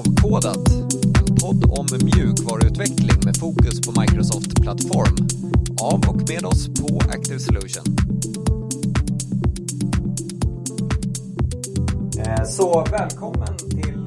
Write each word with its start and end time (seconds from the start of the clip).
Avkodat, 0.00 0.68
en 1.28 1.36
podd 1.36 1.64
om 1.78 1.86
mjukvaruutveckling 2.02 3.20
med 3.24 3.36
fokus 3.36 3.80
på 3.80 4.00
Microsoft 4.00 4.62
Plattform. 4.62 5.16
Av 5.82 6.08
och 6.08 6.28
med 6.28 6.44
oss 6.44 6.68
på 6.68 7.00
Active 7.08 7.38
Solution. 7.38 7.84
Eh, 12.18 12.44
så 12.44 12.84
välkommen 12.90 13.56
till 13.56 14.06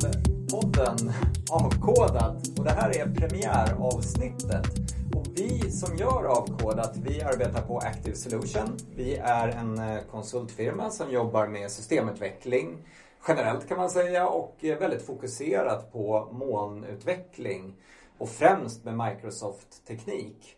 podden 0.51 1.13
Avkodat. 1.49 2.47
Och 2.57 2.63
det 2.63 2.71
här 2.71 2.97
är 2.97 3.15
premiäravsnittet. 3.15 4.67
Och 5.15 5.25
vi 5.35 5.71
som 5.71 5.97
gör 5.97 6.23
Avkodat, 6.25 6.97
vi 7.03 7.21
arbetar 7.21 7.61
på 7.61 7.77
Active 7.77 8.15
Solution. 8.15 8.77
Vi 8.95 9.15
är 9.15 9.47
en 9.47 9.77
eh, 9.77 10.01
konsultfirma 10.11 10.89
som 10.89 11.11
jobbar 11.11 11.47
med 11.47 11.71
systemutveckling 11.71 12.77
generellt 13.27 13.67
kan 13.67 13.77
man 13.77 13.89
säga 13.89 14.27
och 14.27 14.55
är 14.61 14.75
väldigt 14.75 15.05
fokuserat 15.05 15.91
på 15.91 16.29
molnutveckling 16.31 17.75
och 18.17 18.29
främst 18.29 18.85
med 18.85 18.97
Microsoft-teknik. 18.97 20.57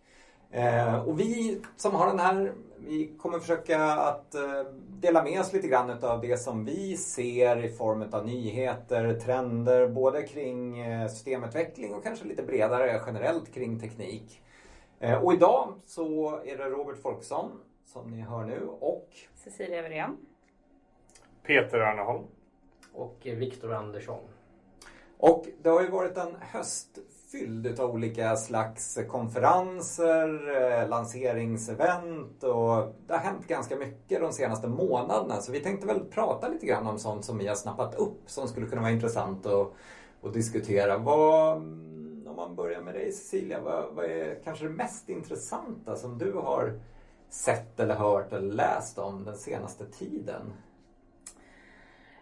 Eh, 0.52 1.08
och 1.08 1.20
vi 1.20 1.62
som 1.76 1.96
har 1.96 2.08
den 2.08 2.20
här, 2.20 2.54
vi 2.78 3.14
kommer 3.18 3.40
försöka 3.40 3.84
att 3.84 4.36
eh, 4.36 4.64
dela 4.88 5.24
med 5.24 5.40
oss 5.40 5.54
lite 5.54 5.68
grann 5.68 6.04
av 6.04 6.22
det 6.22 6.38
som 6.38 6.66
vi 6.66 6.98
ser 6.98 7.66
i 7.66 7.70
form 7.70 8.06
av 8.12 8.26
nyheter, 8.26 9.20
trender, 9.20 9.88
både 9.88 10.24
kring 10.24 10.80
eh, 10.80 11.08
systemutveckling 11.08 11.94
och 11.94 12.04
kanske 12.04 12.26
lite 12.26 12.44
bredare 12.44 13.02
generellt 13.06 13.54
kring 13.54 13.80
teknik. 13.80 14.42
Och 15.22 15.34
idag 15.34 15.74
så 15.86 16.36
är 16.46 16.58
det 16.58 16.64
Robert 16.64 17.02
Folksson 17.02 17.52
som 17.86 18.12
ni 18.12 18.22
hör 18.22 18.44
nu 18.44 18.68
och 18.80 19.10
Cecilia 19.36 19.82
Wirén. 19.82 20.18
Peter 21.44 21.80
Arneholm 21.80 22.24
och 22.96 23.20
Viktor 23.24 23.74
Andersson. 23.74 24.24
Och 25.18 25.46
det 25.62 25.70
har 25.70 25.82
ju 25.82 25.90
varit 25.90 26.18
en 26.18 26.36
höst 26.42 27.00
fylld 27.32 27.80
av 27.80 27.92
olika 27.92 28.36
slags 28.36 29.00
konferenser, 29.10 30.52
eh, 30.62 30.90
lanseringsevent 30.90 32.44
och 32.44 32.94
det 33.08 33.14
har 33.14 33.20
hänt 33.20 33.48
ganska 33.48 33.76
mycket 33.76 34.22
de 34.22 34.34
senaste 34.34 34.68
månaderna. 34.68 35.42
Så 35.42 35.52
vi 35.52 35.60
tänkte 35.60 35.88
väl 35.88 36.06
prata 36.06 36.48
lite 36.48 36.66
grann 36.66 36.88
om 36.88 37.00
sånt 37.00 37.26
som 37.26 37.38
vi 37.38 37.48
har 37.48 37.56
snappat 37.56 37.96
upp 37.96 38.22
som 38.26 38.48
skulle 38.48 38.68
kunna 38.68 38.82
vara 38.82 38.92
intressant 38.92 39.46
att, 39.46 39.72
att 40.24 40.34
diskutera. 40.34 40.98
Vad, 40.98 41.58
mm, 41.58 42.28
om 42.28 42.36
man 42.36 42.56
börjar 42.56 42.82
med 42.82 42.94
dig 42.94 43.12
Cecilia, 43.12 43.62
vad, 43.62 43.86
vad 43.94 44.06
är 44.06 44.40
kanske 44.44 44.66
det 44.66 44.72
mest 44.72 45.10
intressanta 45.10 45.96
som 45.96 46.18
du 46.18 46.34
har 46.34 46.80
sett 47.30 47.80
eller 47.80 47.96
hört 47.96 48.34
eller 48.34 48.54
läst 48.54 48.98
om 48.98 49.24
den 49.24 49.38
senaste 49.38 49.86
tiden? 49.86 50.54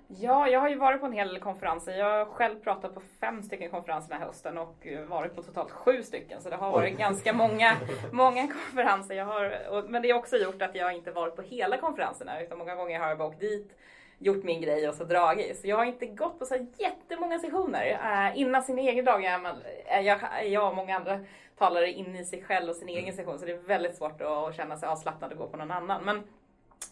Ja, 0.08 0.48
jag 0.48 0.60
har 0.60 0.70
ju 0.70 0.76
varit 0.76 1.00
på 1.00 1.06
en 1.06 1.12
hel 1.12 1.28
del 1.28 1.40
konferenser. 1.40 1.94
Jag 1.94 2.26
har 2.26 2.26
själv 2.26 2.60
pratat 2.60 2.94
på 2.94 3.02
fem 3.20 3.44
stycken 3.44 3.70
konferenser 3.70 4.10
den 4.10 4.20
här 4.20 4.28
hösten 4.28 4.58
och 4.58 4.88
varit 5.08 5.36
på 5.36 5.44
totalt 5.44 5.72
sju 5.72 6.04
stycken. 6.04 6.42
Så 6.42 6.50
det 6.50 6.56
har 6.56 6.72
varit 6.72 6.94
Oj. 6.94 7.00
ganska 7.00 7.34
många, 7.34 7.78
många 8.12 8.48
konferenser. 8.48 9.16
Jag 9.16 9.26
har, 9.26 9.70
och, 9.70 9.90
men 9.90 10.02
det 10.02 10.12
har 10.12 10.20
också 10.20 10.38
gjort 10.38 10.62
att 10.62 10.76
jag 10.76 10.94
inte 10.94 11.12
varit 11.12 11.36
på 11.36 11.42
hela 11.42 11.78
konferenserna 11.78 12.42
utan 12.42 12.58
många 12.58 12.76
gånger 12.76 13.00
har 13.00 13.08
jag 13.08 13.18
bara 13.18 13.28
åkt 13.28 13.40
dit, 13.40 13.78
gjort 14.18 14.44
min 14.44 14.62
grej 14.62 14.90
och 14.90 14.96
så 14.96 15.04
dragit. 15.04 15.60
Så 15.60 15.68
jag 15.68 15.78
har 15.78 15.86
inte 15.86 16.06
gått 16.06 16.40
på 16.40 16.46
så 16.46 16.68
jättemånga 16.78 17.40
sessioner. 17.40 17.92
Uh, 17.92 18.40
innan 18.40 18.64
sin 18.64 18.80
egen 18.80 19.06
dag 19.06 19.26
är, 19.26 19.40
man, 19.40 19.56
är, 19.86 20.02
jag, 20.02 20.20
jag 20.48 20.70
och 20.70 20.76
många 20.76 20.96
andra 20.96 21.20
talare 21.58 21.92
inne 21.92 22.22
i 22.22 22.26
sig 22.26 22.44
själv 22.44 22.70
och 22.70 22.76
sin 22.76 22.90
egen 22.90 23.14
session. 23.14 23.40
Så 23.40 23.46
det 23.46 23.52
är 23.52 23.58
väldigt 23.58 23.96
svårt 23.96 24.22
att, 24.22 24.28
att 24.28 24.56
känna 24.56 24.78
sig 24.78 24.90
avslappnad 24.90 25.32
och 25.32 25.38
gå 25.38 25.48
på 25.48 25.58
någon 25.58 25.72
annan. 25.72 26.04
Men 26.04 26.24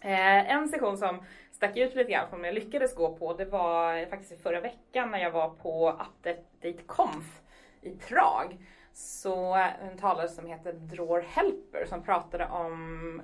Eh, 0.01 0.51
en 0.51 0.69
session 0.69 0.97
som 0.97 1.23
stack 1.61 1.77
ut 1.77 1.95
lite 1.95 2.11
grann 2.11 2.29
som 2.29 2.43
jag 2.43 2.53
lyckades 2.53 2.95
gå 2.95 3.15
på 3.15 3.33
det 3.33 3.45
var 3.45 4.05
faktiskt 4.05 4.31
i 4.31 4.37
förra 4.37 4.61
veckan 4.61 5.11
när 5.11 5.19
jag 5.19 5.31
var 5.31 5.49
på 5.49 5.89
Update 5.89 6.83
Conf 6.85 7.41
i 7.81 7.89
Prag. 7.89 8.57
Så 8.93 9.53
en 9.53 9.97
talare 9.97 10.29
som 10.29 10.45
heter 10.45 10.73
Dror 10.73 11.21
Helper 11.21 11.85
som 11.85 12.03
pratade 12.03 12.45
om 12.45 13.21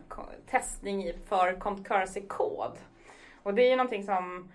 testning 0.50 1.14
för 1.26 1.60
concurrency 1.60 2.22
kod. 2.22 2.78
Och 3.44 3.54
det 3.54 3.62
är 3.62 3.70
ju 3.70 3.76
någonting 3.76 4.04
som 4.04 4.52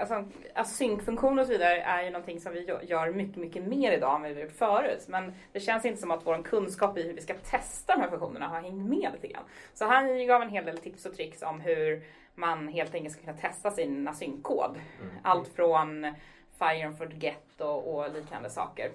Alltså, 0.00 0.24
asynkfunktion 0.54 1.38
och 1.38 1.46
så 1.46 1.52
vidare 1.52 1.80
är 1.80 2.02
ju 2.02 2.10
någonting 2.10 2.40
som 2.40 2.52
vi 2.52 2.64
gör 2.82 3.12
mycket, 3.12 3.36
mycket 3.36 3.64
mer 3.64 3.92
idag 3.92 4.16
än 4.16 4.22
vad 4.22 4.32
vi 4.32 4.40
gjort 4.40 4.52
förut. 4.52 5.04
Men 5.08 5.32
det 5.52 5.60
känns 5.60 5.84
inte 5.84 6.00
som 6.00 6.10
att 6.10 6.26
vår 6.26 6.42
kunskap 6.42 6.98
i 6.98 7.02
hur 7.02 7.12
vi 7.12 7.20
ska 7.20 7.34
testa 7.34 7.92
de 7.92 8.00
här 8.00 8.08
funktionerna 8.08 8.48
har 8.48 8.60
hängt 8.60 8.88
med 8.88 9.10
lite 9.12 9.28
grann. 9.28 9.44
Så 9.74 9.84
han 9.84 10.26
gav 10.26 10.42
en 10.42 10.48
hel 10.48 10.64
del 10.64 10.78
tips 10.78 11.06
och 11.06 11.14
tricks 11.14 11.42
om 11.42 11.60
hur 11.60 12.02
man 12.34 12.68
helt 12.68 12.94
enkelt 12.94 13.14
ska 13.14 13.24
kunna 13.24 13.36
testa 13.36 13.70
sin 13.70 14.08
async-kod. 14.08 14.80
Allt 15.22 15.48
från 15.48 16.14
Fire 16.58 16.86
and 16.86 16.98
Forget 16.98 17.60
och, 17.60 17.94
och 17.94 18.12
liknande 18.14 18.50
saker. 18.50 18.90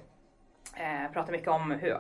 Eh, 0.76 1.12
pratar 1.14 1.32
mycket 1.32 1.48
om 1.48 1.72
hur, 1.72 1.98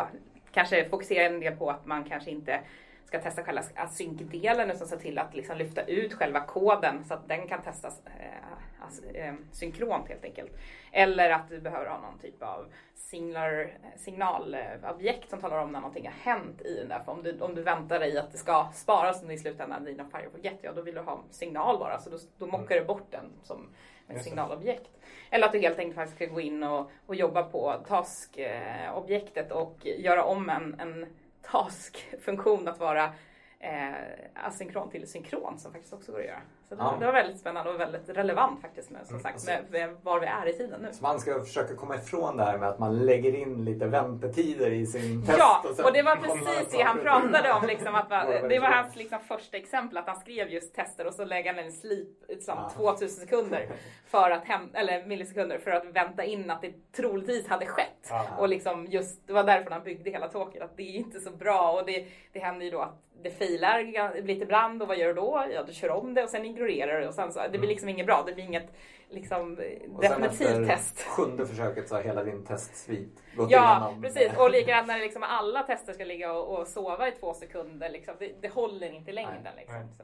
kanske 0.51 0.89
fokuserar 0.89 1.25
en 1.25 1.39
del 1.39 1.55
på 1.55 1.69
att 1.69 1.85
man 1.85 2.03
kanske 2.03 2.31
inte 2.31 2.59
ska 3.07 3.19
testa 3.19 3.43
själva 3.43 3.63
async-delen 3.75 4.71
utan 4.71 4.87
se 4.87 4.97
till 4.97 5.19
att 5.19 5.35
liksom 5.35 5.57
lyfta 5.57 5.83
ut 5.83 6.13
själva 6.13 6.39
koden 6.39 7.05
så 7.05 7.13
att 7.13 7.27
den 7.27 7.47
kan 7.47 7.61
testas 7.61 8.01
eh, 8.05 8.85
as, 8.87 9.03
eh, 9.03 9.33
synkront 9.51 10.09
helt 10.09 10.23
enkelt. 10.23 10.51
Eller 10.91 11.29
att 11.29 11.49
du 11.49 11.61
behöver 11.61 11.89
ha 11.89 12.01
någon 12.01 12.19
typ 12.19 12.43
av 12.43 12.65
signaler, 12.95 13.77
signalobjekt 13.95 15.29
som 15.29 15.39
talar 15.39 15.61
om 15.61 15.71
när 15.71 15.79
någonting 15.79 16.05
har 16.05 16.33
hänt 16.33 16.61
i 16.61 16.75
den 16.75 16.89
där. 16.89 16.99
För 16.99 17.11
om 17.11 17.23
du, 17.23 17.39
om 17.39 17.55
du 17.55 17.63
väntar 17.63 17.99
dig 17.99 18.17
att 18.17 18.31
det 18.31 18.37
ska 18.37 18.67
sparas 18.73 19.23
i 19.23 19.37
slutändan 19.37 19.83
någon 19.83 20.09
Fire 20.09 20.29
Forget, 20.31 20.59
ja 20.61 20.73
då 20.73 20.81
vill 20.81 20.95
du 20.95 21.01
ha 21.01 21.23
signal 21.31 21.79
bara. 21.79 21.99
Så 21.99 22.09
då, 22.09 22.17
då 22.37 22.47
mockar 22.47 22.75
du 22.75 22.85
bort 22.85 23.11
den 23.11 23.31
som 23.43 23.69
ett 24.07 24.23
signalobjekt. 24.23 24.91
Eller 25.29 25.45
att 25.45 25.51
du 25.51 25.59
helt 25.59 25.79
enkelt 25.79 25.95
faktiskt 25.95 26.15
ska 26.15 26.25
gå 26.25 26.41
in 26.41 26.63
och, 26.63 26.91
och 27.05 27.15
jobba 27.15 27.43
på 27.43 27.75
task-objektet 27.87 29.51
och 29.51 29.85
göra 29.85 30.23
om 30.23 30.49
en, 30.49 30.79
en 30.79 31.05
task-funktion 31.51 32.67
att 32.67 32.79
vara 32.79 33.13
eh, 33.59 34.45
asynkron 34.47 34.89
till 34.89 35.07
synkron 35.07 35.59
som 35.59 35.71
faktiskt 35.71 35.93
också 35.93 36.11
går 36.11 36.19
att 36.19 36.25
göra. 36.25 36.41
Så 36.69 36.75
det, 36.75 36.81
Ja. 36.83 36.95
det 36.99 37.05
var 37.05 37.13
väldigt 37.13 37.39
spännande 37.39 37.71
och 37.71 37.79
väldigt 37.79 38.09
relevant 38.09 38.61
faktiskt 38.61 38.89
med, 38.91 39.07
som 39.07 39.15
Mm, 39.15 39.23
sagt 39.23 39.45
med, 39.45 39.63
med 39.71 39.97
var 40.03 40.19
vi 40.19 40.25
är 40.27 40.45
i 40.49 40.53
tiden 40.53 40.81
nu. 40.81 40.87
Så 40.93 41.03
man 41.03 41.19
ska 41.19 41.39
försöka 41.41 41.75
komma 41.75 41.95
ifrån 41.95 42.37
det 42.37 42.43
här 42.43 42.57
med 42.57 42.69
att 42.69 42.79
man 42.79 43.05
lägger 43.05 43.35
in 43.35 43.65
lite 43.65 43.85
väntetider 43.87 44.71
i 44.71 44.85
sin 44.85 45.25
test. 45.25 45.37
Ja, 45.39 45.63
sen 45.75 45.85
och 45.85 45.93
det 45.93 46.01
var 46.01 46.15
precis 46.15 46.71
det 46.71 46.81
han 46.83 46.97
och 46.97 47.03
pratade 47.03 47.53
om. 47.53 47.67
Liksom, 47.67 47.95
att, 47.95 48.09
Det 48.49 48.59
var 48.59 48.69
hans 48.69 48.95
liksom, 48.95 49.19
första 49.19 49.57
exempel, 49.57 49.97
att 49.97 50.07
han 50.07 50.19
skrev 50.19 50.47
just 50.49 50.75
tester 50.75 51.07
och 51.07 51.13
så 51.13 51.25
lägger 51.25 51.53
han 51.53 51.63
en 51.65 51.71
sleep 51.71 52.07
liksom, 52.27 52.55
Ja. 52.57 52.69
2000 52.75 53.09
sekunder, 53.09 53.69
för 54.07 54.31
att 54.31 54.43
häm- 54.45 54.69
eller 54.73 55.05
millisekunder, 55.05 55.57
för 55.57 55.71
att 55.71 55.85
vänta 55.85 56.23
in 56.23 56.49
att 56.51 56.61
det 56.61 56.73
troligtvis 56.95 57.47
hade 57.47 57.65
skett. 57.65 58.07
Ja. 58.09 58.25
Och 58.37 58.49
liksom 58.49 58.85
just, 58.85 59.27
det 59.27 59.33
var 59.33 59.43
därför 59.43 59.71
han 59.71 59.83
byggde 59.83 60.09
hela 60.09 60.27
tåget, 60.27 60.61
att 60.63 60.77
det 60.77 60.83
är 60.83 60.95
inte 60.95 61.19
så 61.19 61.31
bra. 61.31 61.71
Och 61.71 61.85
det, 61.85 62.07
det 62.33 62.39
händer 62.39 62.65
ju 62.65 62.71
då 62.71 62.79
att 62.81 63.03
det 63.23 63.29
filar 63.29 63.79
gan- 63.79 64.21
lite 64.21 64.43
ibland 64.43 64.81
och 64.81 64.87
vad 64.87 64.97
gör 64.97 65.07
du 65.07 65.13
då? 65.13 65.45
Ja, 65.53 65.63
du 65.63 65.73
kör 65.73 65.89
om 65.89 66.13
det 66.13 66.23
och 66.23 66.29
sen 66.29 66.45
ignorerar 66.45 67.01
du 67.01 67.07
och 67.07 67.13
sen 67.13 67.31
så, 67.31 67.39
det 67.51 67.57
blir 67.57 67.69
liksom 67.69 67.89
inget 67.89 68.05
bra. 68.05 68.23
Det 68.25 68.33
blir 68.33 68.43
inget 68.43 68.73
liksom, 69.09 69.55
definitivt 70.01 70.67
test. 70.67 71.01
sjunde 71.01 71.45
försöket 71.47 71.89
så 71.89 71.95
har 71.95 72.01
hela 72.03 72.23
din 72.23 72.45
testsvit 72.45 73.21
gått 73.35 73.51
Ja, 73.51 73.71
igenom. 73.77 74.01
precis. 74.01 74.37
Och 74.37 74.51
likadant 74.51 74.87
när 74.87 74.99
liksom 74.99 75.23
alla 75.23 75.63
tester 75.63 75.93
ska 75.93 76.03
ligga 76.03 76.33
och, 76.33 76.59
och 76.59 76.67
sova 76.67 77.07
i 77.07 77.11
två 77.11 77.33
sekunder. 77.33 77.89
Liksom. 77.89 78.15
Det, 78.19 78.31
det 78.41 78.47
håller 78.53 78.93
inte 78.93 79.11
i 79.11 79.13
längden. 79.13 79.53
Liksom. 79.57 79.87
Så, 79.97 80.03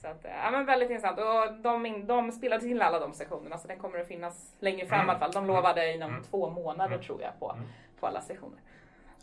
så 0.00 0.08
att, 0.08 0.20
ja, 0.44 0.50
men 0.50 0.66
väldigt 0.66 0.90
intressant. 0.90 1.18
Och 1.18 1.62
de, 1.62 1.86
in- 1.86 2.06
de 2.06 2.32
spelade 2.32 2.62
till 2.62 2.82
alla 2.82 2.98
de 2.98 3.12
sektionerna 3.12 3.58
så 3.58 3.68
den 3.68 3.78
kommer 3.78 3.98
att 3.98 4.08
finnas 4.08 4.54
längre 4.58 4.86
fram 4.86 5.06
i 5.06 5.10
alla 5.10 5.18
fall. 5.18 5.32
De 5.32 5.46
lovade 5.46 5.92
inom 5.92 6.10
Mm. 6.10 6.22
två 6.24 6.50
månader 6.50 6.94
Mm. 6.94 7.06
tror 7.06 7.22
jag 7.22 7.40
på, 7.40 7.50
Mm. 7.52 7.64
på 8.00 8.06
alla 8.06 8.20
sektioner. 8.20 8.58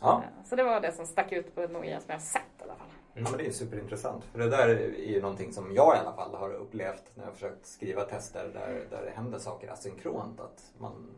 Ja. 0.00 0.22
Så 0.44 0.56
det 0.56 0.62
var 0.62 0.80
det 0.80 0.92
som 0.92 1.06
stack 1.06 1.32
ut 1.32 1.54
på 1.54 1.60
nog 1.60 1.70
som 1.82 1.84
jag 1.84 2.14
har 2.14 2.18
sett 2.18 2.42
i 2.58 2.62
alla 2.62 2.74
fall. 2.74 2.86
Ja, 3.14 3.22
men 3.22 3.36
det 3.38 3.46
är 3.46 3.50
superintressant. 3.50 4.24
För 4.24 4.38
det 4.38 4.48
där 4.48 4.68
är 4.68 5.08
ju 5.08 5.20
någonting 5.22 5.52
som 5.52 5.74
jag 5.74 5.96
i 5.96 5.98
alla 5.98 6.12
fall 6.12 6.34
har 6.34 6.52
upplevt 6.54 7.02
när 7.14 7.24
jag 7.24 7.34
försökt 7.34 7.66
skriva 7.66 8.04
tester 8.04 8.48
där, 8.52 8.86
där 8.90 9.04
det 9.04 9.10
händer 9.10 9.38
saker 9.38 9.68
asynkront. 9.72 10.40
Att 10.40 10.72
man... 10.78 11.10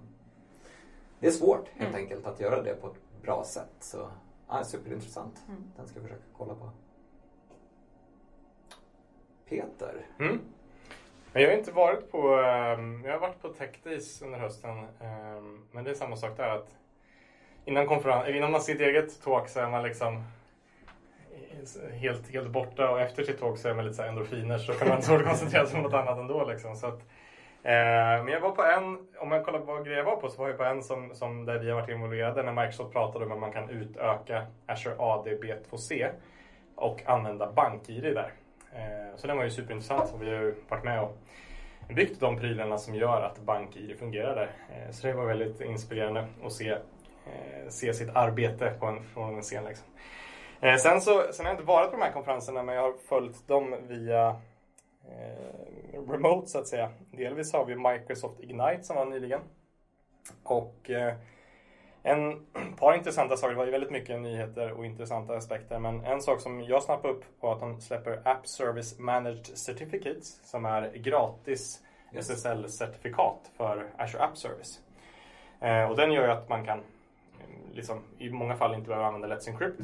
Det 1.21 1.27
är 1.27 1.31
svårt 1.31 1.69
helt 1.69 1.89
Mm. 1.95 2.01
enkelt 2.03 2.27
att 2.27 2.41
göra 2.41 2.63
det 2.63 2.75
på 2.75 2.87
ett 2.87 3.23
bra 3.23 3.45
sätt. 3.45 3.75
Så 3.81 4.11
ja, 4.49 4.65
superintressant. 4.65 5.43
Mm. 5.49 5.65
Den 5.77 5.89
ska 5.89 5.99
jag 5.99 6.09
försöka 6.09 6.25
kolla 6.39 6.55
på. 6.55 6.71
Peter. 9.49 10.07
Mm. 10.19 10.41
Jag 11.33 11.49
har 11.51 11.57
inte 11.57 11.73
varit 11.73 12.11
på, 12.11 12.35
ehm, 12.35 13.05
jag 13.05 13.13
har 13.13 13.19
varit 13.21 13.43
på 13.43 13.49
Tech 13.49 13.71
Days 13.85 14.23
under 14.23 14.39
hösten. 14.39 14.79
ehm, 15.01 15.65
Men 15.73 15.85
det 15.85 15.91
är 15.91 15.95
samma 15.95 16.17
sak 16.17 16.37
där 16.37 16.49
att 16.49 16.77
innan, 17.65 17.87
konferens, 17.87 18.29
innan 18.29 18.51
man 18.53 18.61
sitt 18.61 18.81
eget 18.81 19.23
talk 19.23 19.49
så 19.49 19.61
är 19.61 19.71
man 19.71 19.83
liksom 19.83 20.25
helt, 22.01 22.33
helt 22.33 22.51
borta 22.51 22.91
och 22.91 23.01
efter 23.01 23.23
sitt 23.23 23.41
tåg 23.41 23.59
så 23.59 23.69
är 23.69 23.75
man 23.75 23.85
lite 23.85 23.97
så 23.97 24.03
här 24.03 24.09
endorfiner 24.09 24.59
så 24.59 24.73
kan 24.73 24.89
man 24.89 24.97
inte 24.97 25.25
koncentrera 25.29 25.67
sig 25.67 25.77
på 25.77 25.83
något 25.83 25.95
annat 25.95 26.19
ändå. 26.19 26.45
Liksom. 26.45 26.77
Så 26.77 26.87
att, 26.87 27.01
eh, 27.63 28.25
men 28.25 28.29
jag 28.29 28.41
var 28.41 28.51
på 28.51 28.63
en, 28.63 28.99
om 29.19 29.29
man 29.29 29.45
kollar 29.45 29.59
på 29.59 29.65
vad 29.65 29.85
grejer 29.85 29.99
jag 29.99 30.05
var 30.05 30.17
på 30.17 30.29
så 30.29 30.43
var 30.43 30.49
jag 30.49 30.59
på 30.59 30.65
en 30.65 30.83
som, 30.83 31.15
som 31.15 31.45
där 31.45 31.59
vi 31.59 31.71
har 31.71 31.81
varit 31.81 31.91
involverade 31.91 32.43
när 32.43 32.53
Microsoft 32.53 32.93
pratade 32.93 33.25
om 33.25 33.33
att 33.33 33.39
man 33.39 33.53
kan 33.53 33.71
utöka 33.71 34.47
Azure 34.67 34.95
AD 34.99 35.31
B2C 35.31 36.11
och 36.75 37.03
använda 37.07 37.53
BankID 37.53 38.03
där. 38.03 38.33
Eh, 38.73 39.17
så 39.17 39.27
den 39.27 39.37
var 39.37 39.45
ju 39.45 39.51
superintressant 39.51 40.13
och 40.15 40.23
vi 40.23 40.27
har 40.27 40.43
ju 40.43 40.55
varit 40.69 40.85
med 40.85 41.01
och 41.01 41.19
byggt 41.89 42.21
de 42.21 42.39
prylarna 42.39 42.79
som 42.79 42.95
gör 42.95 43.23
att 43.23 43.39
BankID 43.39 43.99
fungerar 43.99 44.37
där. 44.37 44.51
Eh, 44.69 44.91
så 44.91 45.07
det 45.07 45.13
var 45.13 45.27
väldigt 45.27 45.61
inspirerande 45.61 46.27
att 46.45 46.53
se, 46.53 46.71
eh, 46.71 47.69
se 47.69 47.95
sitt 47.95 48.17
arbete 48.17 48.73
på 48.81 48.87
en, 48.87 49.03
från 49.03 49.35
en 49.35 49.43
scen. 49.43 49.65
Liksom. 49.65 49.87
Eh, 50.65 50.77
sen, 50.77 51.01
så, 51.01 51.23
sen 51.33 51.47
har 51.47 51.53
jag 51.53 51.61
inte 51.61 51.67
varit 51.67 51.91
på 51.91 51.97
de 51.97 52.03
här 52.03 52.13
konferenserna 52.13 52.63
men 52.63 52.75
jag 52.75 52.83
har 52.83 52.95
följt 53.09 53.49
dem 53.49 53.77
via 53.89 54.29
eh, 55.09 56.01
remote 56.09 56.47
så 56.47 56.59
att 56.59 56.69
säga. 56.69 56.91
Delvis 57.11 57.53
har 57.53 57.65
vi 57.65 57.77
Microsoft 57.77 58.41
Ignite 58.41 58.83
som 58.83 58.97
var 58.97 59.07
nyligen. 59.07 59.41
Och 60.43 60.91
eh, 60.91 61.15
en 62.03 62.47
par 62.77 62.95
intressanta 62.95 63.37
saker, 63.37 63.51
det 63.51 63.59
var 63.59 63.65
ju 63.65 63.71
väldigt 63.71 63.91
mycket 63.91 64.21
nyheter 64.21 64.73
och 64.73 64.87
intressanta 64.87 65.37
aspekter, 65.37 65.79
men 65.79 66.05
en 66.05 66.23
sak 66.23 66.41
som 66.41 66.63
jag 66.63 66.83
snappade 66.83 67.15
upp 67.15 67.25
var 67.41 67.53
att 67.53 67.61
de 67.61 67.81
släpper 67.81 68.23
App 68.25 68.47
Service 68.47 68.99
Managed 68.99 69.59
Certificates 69.59 70.51
som 70.51 70.65
är 70.65 70.93
gratis 70.93 71.81
Yes. 72.15 72.31
SSL-certifikat 72.31 73.51
för 73.57 73.87
Azure 73.97 74.23
App 74.23 74.39
Service. 74.39 74.81
Eh, 75.61 75.91
och 75.91 75.97
den 75.97 76.13
gör 76.13 76.25
ju 76.25 76.31
att 76.31 76.49
man 76.49 76.65
kan 76.65 76.81
liksom, 77.73 78.01
i 78.19 78.31
många 78.31 78.57
fall 78.57 78.75
inte 78.75 78.89
behöva 78.89 79.07
använda 79.07 79.37
Let's 79.37 79.49
Encrypt 79.49 79.81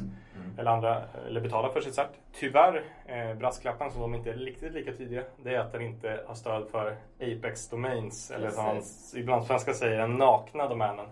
eller, 0.61 0.71
andra, 0.71 1.03
eller 1.27 1.41
betala 1.41 1.73
för 1.73 1.81
sitt 1.81 1.95
cert. 1.95 2.11
Tyvärr, 2.33 2.85
eh, 3.07 3.35
brasklappen 3.35 3.91
som 3.91 4.01
de 4.01 4.15
inte 4.15 4.31
är 4.31 4.35
riktigt 4.35 4.73
lika 4.73 4.93
tydliga, 4.93 5.23
det 5.37 5.55
är 5.55 5.61
att 5.61 5.73
den 5.73 5.83
inte 5.83 6.25
har 6.27 6.35
stöd 6.35 6.69
för 6.71 6.97
Apex 7.21 7.69
Domains, 7.69 8.31
eller 8.31 8.51
som 8.51 8.65
man 8.65 8.83
ibland 9.17 9.45
svenska 9.45 9.75
säger, 9.75 9.99
den 9.99 10.17
nakna 10.17 10.69
domänen. 10.69 11.07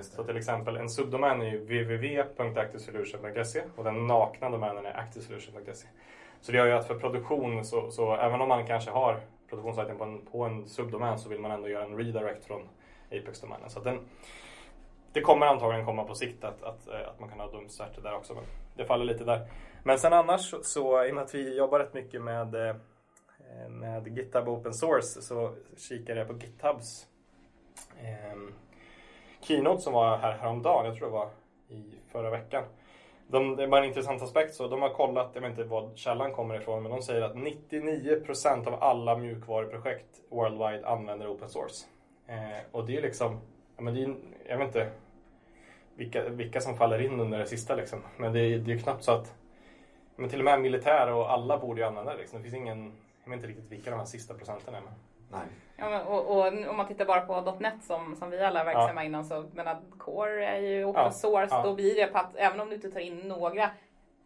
Så 0.00 0.24
till 0.24 0.36
exempel 0.36 0.76
en 0.76 0.90
subdomän 0.90 1.42
är 1.42 1.46
ju 1.46 1.58
www.activesolution.se 1.58 3.62
och 3.76 3.84
den 3.84 4.06
nakna 4.06 4.50
domänen 4.50 4.86
är 4.86 4.98
activesolution.se. 4.98 5.88
Så 6.40 6.52
det 6.52 6.58
gör 6.58 6.66
ju 6.66 6.72
att 6.72 6.86
för 6.86 6.98
produktion, 6.98 7.64
så, 7.64 7.90
så 7.90 8.16
även 8.16 8.40
om 8.40 8.48
man 8.48 8.66
kanske 8.66 8.90
har 8.90 9.20
produktionssajten 9.48 9.98
på 9.98 10.04
en, 10.04 10.26
på 10.26 10.44
en 10.44 10.68
subdomän 10.68 11.18
så 11.18 11.28
vill 11.28 11.40
man 11.40 11.50
ändå 11.50 11.68
göra 11.68 11.84
en 11.84 11.96
redirect 11.96 12.44
från 12.44 12.68
Apex-domänen. 13.10 13.70
Så 13.70 13.78
att 13.78 13.84
den, 13.84 13.98
det 15.12 15.20
kommer 15.20 15.46
antagligen 15.46 15.86
komma 15.86 16.04
på 16.04 16.14
sikt 16.14 16.44
att, 16.44 16.62
att, 16.62 16.88
eh, 16.88 17.08
att 17.08 17.20
man 17.20 17.28
kan 17.28 17.40
ha 17.40 17.50
dumstarter 17.50 18.02
där 18.02 18.14
också. 18.14 18.34
Men 18.34 18.44
det 18.76 18.84
faller 18.84 19.04
lite 19.04 19.24
där. 19.24 19.48
Men 19.84 19.98
sen 19.98 20.12
annars 20.12 20.50
så, 20.50 20.62
så 20.62 21.04
i 21.04 21.10
och 21.10 21.14
med 21.14 21.24
att 21.24 21.34
vi 21.34 21.56
jobbar 21.56 21.78
rätt 21.78 21.94
mycket 21.94 22.22
med, 22.22 22.54
eh, 22.54 22.76
med 23.68 24.18
GitHub 24.18 24.48
Open 24.48 24.74
Source 24.74 25.22
så 25.22 25.54
kikade 25.76 26.18
jag 26.18 26.28
på 26.28 26.34
GitHubs 26.34 27.06
eh, 28.00 28.38
keynote 29.40 29.82
som 29.82 29.92
var 29.92 30.16
här 30.16 30.32
häromdagen, 30.32 30.86
jag 30.86 30.96
tror 30.96 31.06
det 31.06 31.12
var 31.12 31.30
i 31.68 31.94
förra 32.12 32.30
veckan. 32.30 32.64
De, 33.28 33.56
det 33.56 33.62
är 33.62 33.68
bara 33.68 33.80
en 33.80 33.88
intressant 33.88 34.22
aspekt. 34.22 34.54
Så 34.54 34.68
de 34.68 34.82
har 34.82 34.88
kollat, 34.88 35.30
jag 35.34 35.40
vet 35.40 35.50
inte 35.50 35.64
var 35.64 35.90
källan 35.94 36.32
kommer 36.32 36.54
ifrån, 36.54 36.82
men 36.82 36.92
de 36.92 37.02
säger 37.02 37.22
att 37.22 37.34
99% 37.34 38.66
av 38.66 38.82
alla 38.82 39.16
mjukvaruprojekt 39.16 40.22
worldwide 40.30 40.86
använder 40.86 41.32
open 41.32 41.48
source. 41.48 41.86
Eh, 42.26 42.64
och 42.72 42.86
det 42.86 42.96
är 42.96 43.02
liksom, 43.02 43.40
ja, 43.76 43.82
men 43.82 43.94
det 43.94 44.02
är, 44.02 44.14
jag 44.48 44.58
vet 44.58 44.66
inte 44.66 44.90
vilka, 45.94 46.28
vilka 46.28 46.60
som 46.60 46.76
faller 46.76 47.00
in 47.02 47.20
under 47.20 47.38
det 47.38 47.46
sista 47.46 47.74
liksom. 47.74 48.02
Men 48.16 48.32
det 48.32 48.40
är, 48.40 48.58
det 48.58 48.72
är 48.72 48.78
knappt 48.78 49.04
så 49.04 49.12
att, 49.12 49.34
men 50.16 50.28
till 50.30 50.38
och 50.38 50.44
med 50.44 50.60
militär 50.60 51.12
och 51.12 51.32
alla 51.32 51.58
borde 51.58 51.80
ju 51.80 51.86
använda 51.86 52.12
det 52.12 52.18
liksom. 52.18 52.38
Det 52.38 52.42
finns 52.42 52.54
ingen, 52.54 52.92
jag 53.24 53.30
vet 53.30 53.36
inte 53.36 53.48
riktigt 53.48 53.72
vilka 53.72 53.90
de 53.90 53.96
här 53.96 54.06
sista 54.06 54.34
procenten 54.34 54.74
är. 54.74 54.80
Men. 54.80 54.92
Nej. 55.32 55.40
Ja, 55.76 55.90
men, 55.90 56.00
och, 56.06 56.36
och 56.36 56.46
om 56.70 56.76
man 56.76 56.86
tittar 56.86 57.04
bara 57.04 57.20
på 57.20 57.56
.NET 57.60 57.84
som, 57.84 58.16
som 58.16 58.30
vi 58.30 58.40
alla 58.44 58.60
är 58.60 58.64
verksamma 58.64 59.04
inom 59.04 59.24
så 59.24 59.44
menar, 59.54 59.76
Core 59.98 60.46
är 60.46 60.60
ju 60.60 60.84
open 60.84 61.02
Ja, 61.04 61.10
source. 61.10 61.48
ja. 61.54 61.62
Då 61.62 61.74
blir 61.74 61.94
det 61.94 62.06
på 62.06 62.18
att 62.18 62.36
även 62.36 62.60
om 62.60 62.68
du 62.68 62.74
inte 62.74 62.90
tar 62.90 63.00
in 63.00 63.16
några 63.18 63.70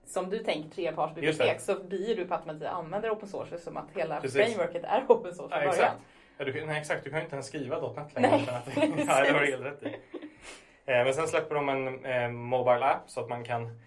som 0.06 0.30
du 0.30 0.38
tänker 0.38 0.92
det. 1.38 1.60
så 1.60 1.84
blir 1.84 2.16
du 2.16 2.24
på 2.26 2.34
att 2.34 2.46
man 2.46 2.54
inte 2.56 2.70
använder 2.70 3.10
open 3.10 3.28
source 3.28 3.58
som 3.58 3.76
att 3.76 3.86
hela 3.94 4.20
Precis. 4.20 4.54
frameworket 4.54 4.84
är 4.84 5.04
open 5.08 5.34
source 5.34 5.54
Ja, 5.54 5.60
från 5.60 5.70
början. 5.70 5.84
exakt. 5.84 6.02
Ja, 6.38 6.44
du, 6.44 6.52
kan- 6.52 6.66
nej, 6.66 6.80
exakt. 6.80 7.04
Du 7.04 7.10
kan 7.10 7.18
ju 7.18 7.24
inte 7.24 7.36
ens 7.36 7.46
skriva 7.46 7.80
.NET 7.96 8.14
längre. 8.14 8.30
Nej, 8.30 8.48
att, 8.48 8.66
ja, 9.06 9.24
det 9.24 9.32
har 9.32 9.40
du 9.40 9.46
helt 9.46 9.64
rätt 9.64 9.82
i. 9.82 9.96
Eh, 10.86 11.04
Men 11.04 11.14
sen 11.14 11.28
släpper 11.28 11.54
de 11.54 11.68
en 11.68 12.04
eh, 12.04 12.28
Mobile 12.28 12.84
App 12.84 13.10
så 13.10 13.20
att 13.20 13.28
man 13.28 13.44
kan 13.44 13.80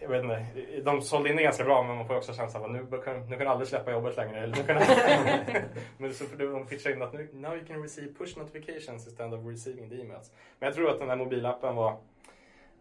jag 0.00 0.08
vet 0.08 0.24
inte, 0.24 0.46
de 0.84 1.02
sålde 1.02 1.30
in 1.30 1.36
det 1.36 1.42
ganska 1.42 1.64
bra 1.64 1.82
men 1.82 1.96
man 1.96 2.06
får 2.06 2.16
också 2.16 2.34
känslan 2.34 2.64
att 2.64 2.70
nu 2.70 2.98
kan, 3.04 3.26
nu 3.28 3.36
kan 3.36 3.46
aldrig 3.46 3.68
släppa 3.68 3.92
jobbet 3.92 4.16
längre. 4.16 4.40
Eller 4.40 4.56
nu 4.56 4.62
kan, 4.62 4.76
men 5.98 6.14
så 6.14 6.24
för 6.24 6.36
de 6.36 6.66
pitchar 6.66 6.90
in 6.90 7.02
att 7.02 7.12
nu, 7.12 7.28
now 7.32 7.56
you 7.56 7.66
can 7.66 7.82
receive 7.82 8.14
push 8.14 8.38
notifications 8.38 9.06
instead 9.06 9.34
of 9.34 9.46
receiving 9.46 9.90
the 9.90 10.00
emails. 10.00 10.32
Men 10.58 10.66
jag 10.66 10.74
tror 10.74 10.90
att 10.90 10.98
den 10.98 11.08
här 11.08 11.16
mobilappen 11.16 11.74
var, 11.76 11.96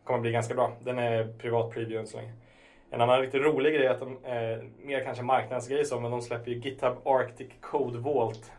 kommer 0.04 0.20
bli 0.20 0.32
ganska 0.32 0.54
bra. 0.54 0.72
Den 0.84 1.00
är 1.00 1.34
privat 1.38 1.72
preview 1.74 2.00
än 2.00 2.08
så 2.08 2.18
länge. 2.18 2.34
En 2.90 3.02
annan 3.02 3.22
riktigt 3.22 3.42
rolig 3.42 3.74
grej 3.74 3.86
är 3.86 3.92
att 3.92 4.00
de, 4.00 4.26
eh, 4.26 4.64
mer 4.86 5.04
kanske 5.04 5.24
marknadsgrej 5.24 5.86
så, 5.86 6.00
men 6.00 6.12
de 6.12 6.22
släpper 6.22 6.52
ju 6.52 6.58
GitHub 6.58 7.08
Arctic 7.08 7.50
Code 7.62 8.00
Vault. 8.00 8.52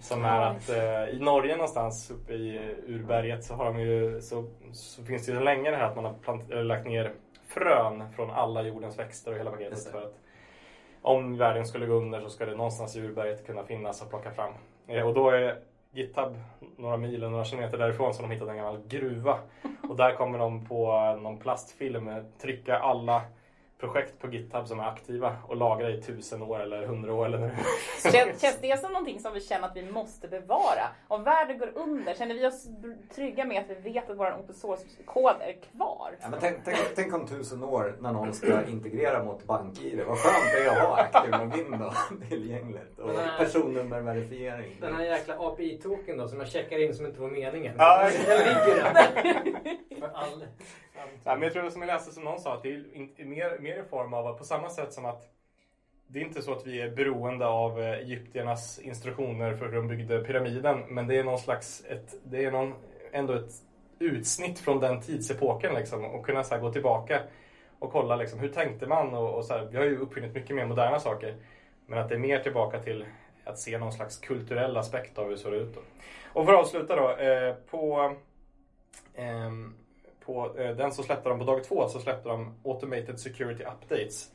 Som 0.00 0.24
är 0.24 0.40
att 0.40 0.68
eh, 0.68 1.16
i 1.16 1.18
Norge 1.20 1.56
någonstans 1.56 2.10
uppe 2.10 2.32
i 2.32 2.56
eh, 2.56 2.94
urberget 2.94 3.44
så 3.44 3.54
har 3.54 3.64
de 3.64 3.80
ju, 3.80 4.20
så, 4.20 4.44
så 4.72 5.04
finns 5.04 5.26
det 5.26 5.32
ju 5.32 5.38
så 5.38 5.44
länge 5.44 5.70
det 5.70 5.76
här 5.76 5.84
att 5.84 5.96
man 5.96 6.04
har 6.04 6.12
plant, 6.12 6.50
eller 6.50 6.64
lagt 6.64 6.86
ner 6.86 7.12
frön 7.46 8.12
från 8.12 8.30
alla 8.30 8.62
jordens 8.62 8.98
växter 8.98 9.32
och 9.32 9.38
hela 9.38 9.50
paketet 9.50 9.92
för 9.92 10.02
att 10.02 10.14
om 11.02 11.36
världen 11.36 11.66
skulle 11.66 11.86
gå 11.86 11.94
under 11.94 12.20
så 12.20 12.28
ska 12.30 12.46
det 12.46 12.56
någonstans 12.56 12.96
i 12.96 13.00
urberget 13.00 13.46
kunna 13.46 13.64
finnas 13.64 14.02
att 14.02 14.10
plocka 14.10 14.30
fram. 14.30 14.52
Eh, 14.86 15.06
och 15.06 15.14
då 15.14 15.30
är 15.30 15.58
GitHub 15.92 16.36
några 16.76 16.96
mil 16.96 17.14
eller 17.14 17.28
några 17.28 17.44
kilometer 17.44 17.78
därifrån 17.78 18.14
så 18.14 18.22
de 18.22 18.30
hittat 18.30 18.48
en 18.48 18.56
gammal 18.56 18.80
gruva. 18.88 19.38
Och 19.88 19.96
där 19.96 20.14
kommer 20.14 20.38
de 20.38 20.66
på 20.66 20.92
någon 21.22 21.38
plastfilm 21.38 22.08
eh, 22.08 22.22
trycka 22.40 22.78
alla 22.78 23.22
projekt 23.80 24.18
på 24.18 24.28
GitHub 24.28 24.66
som 24.66 24.80
är 24.80 24.84
aktiva 24.84 25.36
och 25.48 25.56
lagra 25.56 25.90
i 25.90 26.02
tusen 26.02 26.42
år 26.42 26.60
eller 26.60 26.86
hundra 26.86 27.14
år 27.14 27.26
eller 27.26 27.38
nu. 27.38 27.50
Känns, 28.12 28.40
känns 28.40 28.58
det 28.60 28.80
som 28.80 28.92
någonting 28.92 29.20
som 29.20 29.32
vi 29.32 29.40
känner 29.40 29.68
att 29.68 29.76
vi 29.76 29.92
måste 29.92 30.28
bevara? 30.28 30.88
Om 31.08 31.24
världen 31.24 31.58
går 31.58 31.72
under, 31.74 32.14
känner 32.14 32.34
vi 32.34 32.46
oss 32.46 32.66
trygga 33.14 33.44
med 33.44 33.60
att 33.60 33.70
vi 33.70 33.92
vet 33.92 34.10
att 34.10 34.18
vår 34.18 34.32
open 34.40 34.54
source-kod 34.54 35.34
är 35.40 35.52
kvar? 35.52 36.16
Ja, 36.20 36.28
men 36.30 36.40
tänk, 36.40 36.56
tänk, 36.64 36.78
tänk 36.94 37.14
om 37.14 37.26
tusen 37.26 37.64
år 37.64 37.96
när 38.00 38.12
någon 38.12 38.34
ska 38.34 38.66
integrera 38.66 39.24
mot 39.24 39.44
BankID. 39.44 40.00
Vad 40.06 40.18
skönt 40.18 40.52
det 40.54 40.64
är 40.64 40.70
att 40.70 40.88
ha 40.88 40.96
Active 40.96 41.38
Login 41.38 41.78
då 41.78 41.92
tillgängligt. 42.28 42.98
Och 42.98 43.10
personnummerverifiering. 43.38 44.76
Den 44.80 44.94
här 44.94 45.04
jäkla 45.04 45.34
API-token 45.38 46.18
då 46.18 46.28
som 46.28 46.38
jag 46.38 46.48
checkar 46.48 46.78
in 46.78 46.94
som 46.94 47.06
inte 47.06 47.20
var 47.20 47.30
meningen. 47.30 47.74
Ja. 47.78 48.10
Den 48.26 48.38
ligger 48.38 48.76
där. 48.76 50.00
För 50.00 50.10
all... 50.14 50.44
Ja, 51.24 51.34
men 51.34 51.42
jag 51.42 51.52
tror 51.52 51.62
det 51.62 51.70
som 51.70 51.82
jag 51.82 51.86
läste 51.86 52.12
som 52.12 52.24
någon 52.24 52.40
sa 52.40 52.54
att 52.54 52.62
det 52.62 52.74
är 52.74 53.24
mer, 53.24 53.58
mer 53.58 53.82
i 53.82 53.88
form 53.88 54.14
av 54.14 54.26
att 54.26 54.38
på 54.38 54.44
samma 54.44 54.70
sätt 54.70 54.92
som 54.92 55.04
att 55.04 55.22
det 56.06 56.18
är 56.18 56.24
inte 56.24 56.42
så 56.42 56.52
att 56.52 56.66
vi 56.66 56.80
är 56.80 56.90
beroende 56.90 57.46
av 57.46 57.80
eh, 57.80 57.92
egyptiernas 57.92 58.78
instruktioner 58.78 59.56
för 59.56 59.68
hur 59.68 59.76
de 59.76 59.88
byggde 59.88 60.24
pyramiden. 60.24 60.84
Men 60.88 61.06
det 61.06 61.18
är 61.18 61.24
någon 61.24 61.38
slags, 61.38 61.84
ett, 61.84 62.14
det 62.24 62.44
är 62.44 62.50
någon, 62.50 62.74
ändå 63.12 63.32
ett 63.32 63.52
utsnitt 63.98 64.58
från 64.58 64.80
den 64.80 65.00
tidsepoken 65.00 65.74
liksom. 65.74 66.04
Och 66.04 66.26
kunna 66.26 66.44
så 66.44 66.54
här, 66.54 66.62
gå 66.62 66.72
tillbaka 66.72 67.20
och 67.78 67.92
kolla 67.92 68.16
liksom, 68.16 68.38
hur 68.38 68.48
tänkte 68.48 68.86
man? 68.86 69.14
Och, 69.14 69.34
och 69.34 69.44
så 69.44 69.54
här, 69.54 69.68
vi 69.70 69.76
har 69.76 69.84
ju 69.84 69.98
uppfunnit 69.98 70.34
mycket 70.34 70.56
mer 70.56 70.66
moderna 70.66 71.00
saker. 71.00 71.36
Men 71.86 71.98
att 71.98 72.08
det 72.08 72.14
är 72.14 72.18
mer 72.18 72.38
tillbaka 72.38 72.82
till 72.82 73.06
att 73.44 73.58
se 73.58 73.78
någon 73.78 73.92
slags 73.92 74.18
kulturell 74.18 74.76
aspekt 74.76 75.18
av 75.18 75.24
hur 75.24 75.30
det 75.32 75.38
ser 75.38 75.54
ut. 75.54 75.74
Då. 75.74 75.80
Och 76.32 76.46
för 76.46 76.52
att 76.52 76.60
avsluta 76.60 76.96
då. 76.96 77.10
Eh, 77.10 77.54
på 77.70 78.14
eh, 79.14 79.50
på 80.34 80.58
eh, 80.60 80.70
den 80.76 80.92
så 80.92 81.02
släppte 81.02 81.28
de 81.28 81.38
på 81.38 81.44
dag 81.44 81.64
två 81.64 81.88
så 81.88 81.98
släppte 82.00 82.28
de 82.28 82.54
Automated 82.64 83.20
Security 83.20 83.64
Updates. 83.64 84.30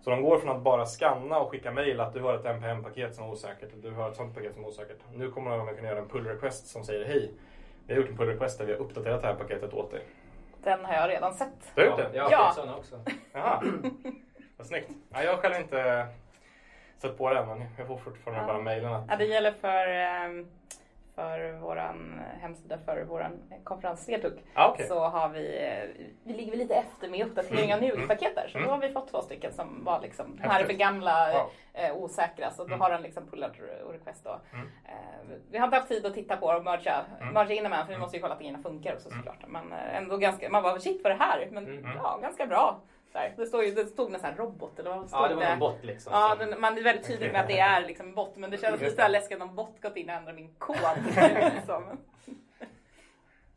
Så 0.00 0.10
de 0.10 0.22
går 0.22 0.38
från 0.38 0.56
att 0.56 0.62
bara 0.62 0.86
scanna 0.86 1.38
och 1.40 1.50
skicka 1.50 1.70
mail 1.72 2.00
att 2.00 2.12
du 2.14 2.20
har 2.20 2.34
ett 2.34 2.44
NPM-paket 2.44 3.14
som 3.14 3.24
är 3.24 3.30
osäkert 3.30 3.72
och 3.72 3.78
du 3.78 3.90
har 3.90 4.10
ett 4.10 4.16
sånt 4.16 4.34
paket 4.34 4.54
som 4.54 4.64
är 4.64 4.68
osäkert. 4.68 4.98
Nu 5.14 5.30
kommer 5.30 5.50
de 5.50 5.68
att 5.68 5.76
kunna 5.76 5.88
göra 5.88 5.98
en 5.98 6.08
pull 6.08 6.26
request 6.26 6.66
som 6.66 6.84
säger 6.84 7.04
hej. 7.06 7.30
Vi 7.86 7.94
har 7.94 8.00
gjort 8.00 8.10
en 8.10 8.16
pull 8.16 8.28
request 8.28 8.58
där 8.58 8.66
vi 8.66 8.72
har 8.72 8.80
uppdaterat 8.80 9.22
det 9.22 9.28
här 9.28 9.34
paketet 9.34 9.74
åt 9.74 9.90
dig. 9.90 10.00
Den 10.64 10.84
har 10.84 10.94
jag 10.94 11.10
redan 11.10 11.34
sett. 11.34 11.72
Du 11.74 11.80
har 11.80 11.88
gjort 11.88 11.98
Ja, 12.00 12.08
det? 12.08 12.16
jag 12.16 12.24
har 12.24 12.30
Ja. 12.30 12.52
sådana 12.54 12.76
också. 12.76 13.00
Jaha. 13.32 13.62
Vad 14.56 14.66
snyggt. 14.66 14.90
Ja, 15.12 15.22
jag 15.22 15.30
har 15.34 15.42
själv 15.42 15.54
inte 15.56 16.06
sett 16.98 17.18
på 17.18 17.30
det 17.30 17.38
än 17.40 17.48
men 17.48 17.64
jag 17.78 17.86
får 17.86 17.96
fortfarande 17.96 18.42
Ja. 18.42 18.46
bara 18.46 18.62
mailen 18.62 18.92
att 18.92 19.04
Ja, 19.08 19.16
det 19.16 19.24
gäller 19.24 19.52
för, 19.52 19.88
ehm, 19.88 20.48
för 21.18 21.52
våran 21.52 22.20
hemsida 22.40 22.78
för 22.84 23.04
våran 23.04 23.32
konferens 23.64 24.04
Svedhugg. 24.04 24.38
Ja, 24.54 24.70
okej. 24.74 24.86
Så 24.86 25.00
har 25.00 25.28
vi, 25.28 25.70
vi 26.24 26.32
ligger 26.32 26.56
lite 26.56 26.74
efter 26.74 27.08
med 27.08 27.26
uppdatering 27.26 27.74
av 27.74 27.80
mjukpaket 27.80 28.34
där. 28.34 28.48
Så 28.48 28.58
då 28.58 28.68
har 28.70 28.78
vi 28.78 28.90
fått 28.92 29.08
två 29.10 29.22
stycken 29.22 29.52
som 29.52 29.84
var 29.84 30.00
liksom, 30.00 30.36
de 30.42 30.48
här 30.48 30.60
är 30.60 30.64
för 30.66 30.72
gamla, 30.72 31.32
Wow. 31.32 31.50
eh, 31.72 31.96
osäkra. 31.96 32.50
Så 32.50 32.62
då 32.62 32.68
Mm. 32.68 32.80
har 32.80 32.90
den 32.90 33.02
liksom 33.02 33.26
pullat 33.30 33.52
och 33.86 33.92
request 33.92 34.24
då. 34.24 34.40
Mm. 34.52 34.66
Eh, 34.84 35.36
vi 35.50 35.58
har 35.58 35.64
inte 35.64 35.76
haft 35.76 35.88
tid 35.88 36.06
att 36.06 36.14
titta 36.14 36.36
på 36.36 36.46
och 36.46 36.64
merga, 36.64 37.04
Mm. 37.20 37.34
merga 37.34 37.54
in 37.54 37.62
dem 37.64 37.72
än 37.72 37.86
för 37.86 37.92
vi 37.92 37.98
måste 37.98 38.16
ju 38.16 38.20
kolla 38.22 38.34
att 38.34 38.40
grejerna 38.40 38.62
funkar 38.62 38.94
också 38.94 39.10
såklart. 39.10 39.44
Men 39.48 39.72
eh, 39.72 39.96
ändå 39.96 40.16
ganska, 40.16 40.48
man 40.50 40.62
bara 40.62 40.78
shit 40.80 41.00
vad 41.04 41.12
det 41.12 41.16
här? 41.24 41.48
Men 41.50 41.66
Mm. 41.66 41.90
ja, 41.96 42.18
ganska 42.22 42.46
bra. 42.46 42.80
Här, 43.12 43.34
det, 43.36 43.46
står 43.46 43.64
ju, 43.64 43.74
det 43.74 43.86
stod 43.86 44.10
med 44.10 44.20
så 44.20 44.26
här 44.26 44.36
robot 44.36 44.78
eller 44.78 44.90
vad 44.90 45.08
stod 45.08 45.20
Ja, 45.20 45.28
det 45.28 45.34
var 45.34 45.48
någon 45.48 45.58
bot 45.58 45.84
liksom. 45.84 46.12
Ja, 46.12 46.36
den, 46.38 46.60
man 46.60 46.78
är 46.78 46.82
väldigt 46.82 47.06
tydlig 47.06 47.32
med 47.32 47.40
att 47.40 47.48
det 47.48 47.58
är 47.58 47.86
liksom 47.86 48.06
en 48.06 48.14
bot, 48.14 48.36
men 48.36 48.50
det 48.50 48.58
känns 48.58 48.80
lite 48.80 49.08
läskigt 49.08 49.42
om 49.42 49.48
en 49.48 49.54
bot 49.54 49.80
gått 49.82 49.96
in 49.96 50.08
och 50.08 50.14
ändrat 50.14 50.34
min 50.34 50.54
kod. 50.58 50.76
liksom. 51.54 51.84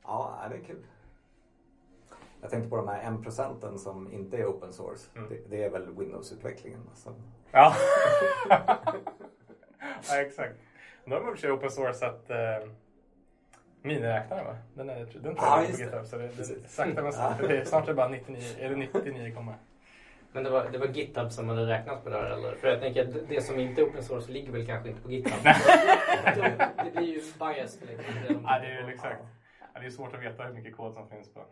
Ja, 0.04 0.48
det 0.50 0.56
är 0.56 0.64
kul. 0.64 0.84
Jag 2.42 2.50
tänkte 2.50 2.70
på 2.70 2.76
de 2.76 2.88
här 2.88 3.14
1 3.14 3.24
procenten 3.24 3.80
som 3.80 4.14
inte 4.14 4.38
är 4.38 4.46
open 4.46 4.74
source. 4.74 5.10
Mm. 5.16 5.30
Det, 5.30 5.38
det 5.50 5.64
är 5.64 5.70
väl 5.70 5.96
Windows-utvecklingen. 5.98 6.90
Som, 6.96 7.14
Ja. 7.52 7.76
ja, 10.10 10.22
exakt. 10.22 10.56
Nu 11.04 11.16
har 11.16 11.22
man 11.22 11.38
i 11.44 11.48
open 11.48 11.72
sourcat 11.72 12.30
eh, 12.30 12.70
miniräknaren 13.82 14.46
va? 14.46 14.58
Den, 14.74 14.90
är, 14.90 14.96
den 14.96 15.06
tror 15.22 15.36
Ja, 15.38 15.58
jag 15.58 15.66
är 15.66 15.68
just 15.70 15.80
på 15.80 15.80
det. 15.80 15.86
GitHub. 15.86 16.06
Så 16.06 16.18
det, 16.18 16.28
det, 16.28 16.70
sakta 16.70 17.02
men 17.04 17.14
säkert. 17.14 17.38
Det 17.48 17.58
är 17.58 17.66
snart 17.66 17.84
är 17.84 17.88
det 17.88 17.94
bara 17.94 18.08
99, 18.08 18.42
eller 18.60 18.76
99, 18.76 19.34
komma. 19.36 19.56
Men 20.34 20.44
det 20.44 20.50
var, 20.50 20.70
det 20.72 20.78
var 20.78 20.88
GitHub 20.88 21.32
som 21.32 21.50
hade 21.50 21.66
räknat 21.68 22.04
på 22.04 22.10
det 22.10 22.16
här 22.16 22.26
eller? 22.32 22.56
För 22.56 22.68
jag 22.68 22.80
tänker 22.80 23.08
att 23.08 23.14
det- 23.14 23.26
det 23.30 23.42
som 23.42 23.60
inte 23.60 23.82
är 23.82 23.86
open 23.86 24.04
source 24.04 24.32
ligger 24.32 24.52
väl 24.52 24.66
kanske 24.68 24.90
inte 24.90 25.02
på 25.02 25.12
GitHub. 25.12 25.44
det 26.86 26.92
blir 26.96 27.08
ju 27.08 27.22
bias. 27.40 27.80
Liksom, 27.82 28.16
det 28.28 28.34
Ja, 28.44 28.60
det 28.60 28.68
är 28.68 28.88
ju 28.88 28.94
exakt. 28.94 29.22
Ja, 29.74 29.80
det 29.80 29.86
är 29.86 29.90
svårt 29.90 30.14
att 30.16 30.22
veta 30.22 30.44
hur 30.44 30.54
mycket 30.54 30.78
kod 30.78 30.94
som 30.94 31.10
finns 31.10 31.34
på. 31.34 31.46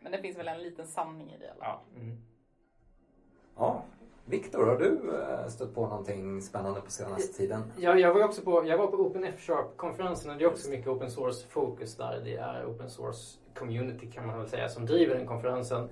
Men 0.00 0.12
det 0.12 0.18
finns 0.18 0.38
väl 0.38 0.48
en 0.48 0.62
liten 0.62 0.86
sanning 0.86 1.32
i 1.32 1.38
det 1.38 1.46
fall. 1.46 1.56
Ja. 1.60 1.82
Mm. 1.96 2.16
Ja. 3.56 3.82
Viktor, 4.28 4.66
har 4.66 4.76
du 4.76 4.86
eh, 4.86 5.48
stött 5.48 5.74
på 5.74 5.86
någonting 5.86 6.42
spännande 6.42 6.80
på 6.80 6.90
senaste 6.90 7.36
tiden? 7.36 7.72
Jag, 7.76 8.00
jag 8.00 8.14
var 8.14 8.24
också 8.24 8.42
på, 8.42 8.66
jag 8.66 8.78
var 8.78 8.86
på 8.86 8.96
Open 8.96 9.24
F-sharp-konferensen 9.24 10.30
och 10.30 10.38
det 10.38 10.44
är 10.44 10.48
också 10.48 10.70
mycket 10.70 10.88
open 10.88 11.10
source-fokus 11.10 11.96
där. 11.96 12.20
Det 12.24 12.36
är 12.36 12.66
open 12.66 12.90
source 12.90 13.38
community 13.58 14.10
kan 14.10 14.26
man 14.26 14.38
väl 14.38 14.48
säga 14.48 14.68
som 14.68 14.86
driver 14.86 15.14
den 15.14 15.26
konferensen. 15.26 15.88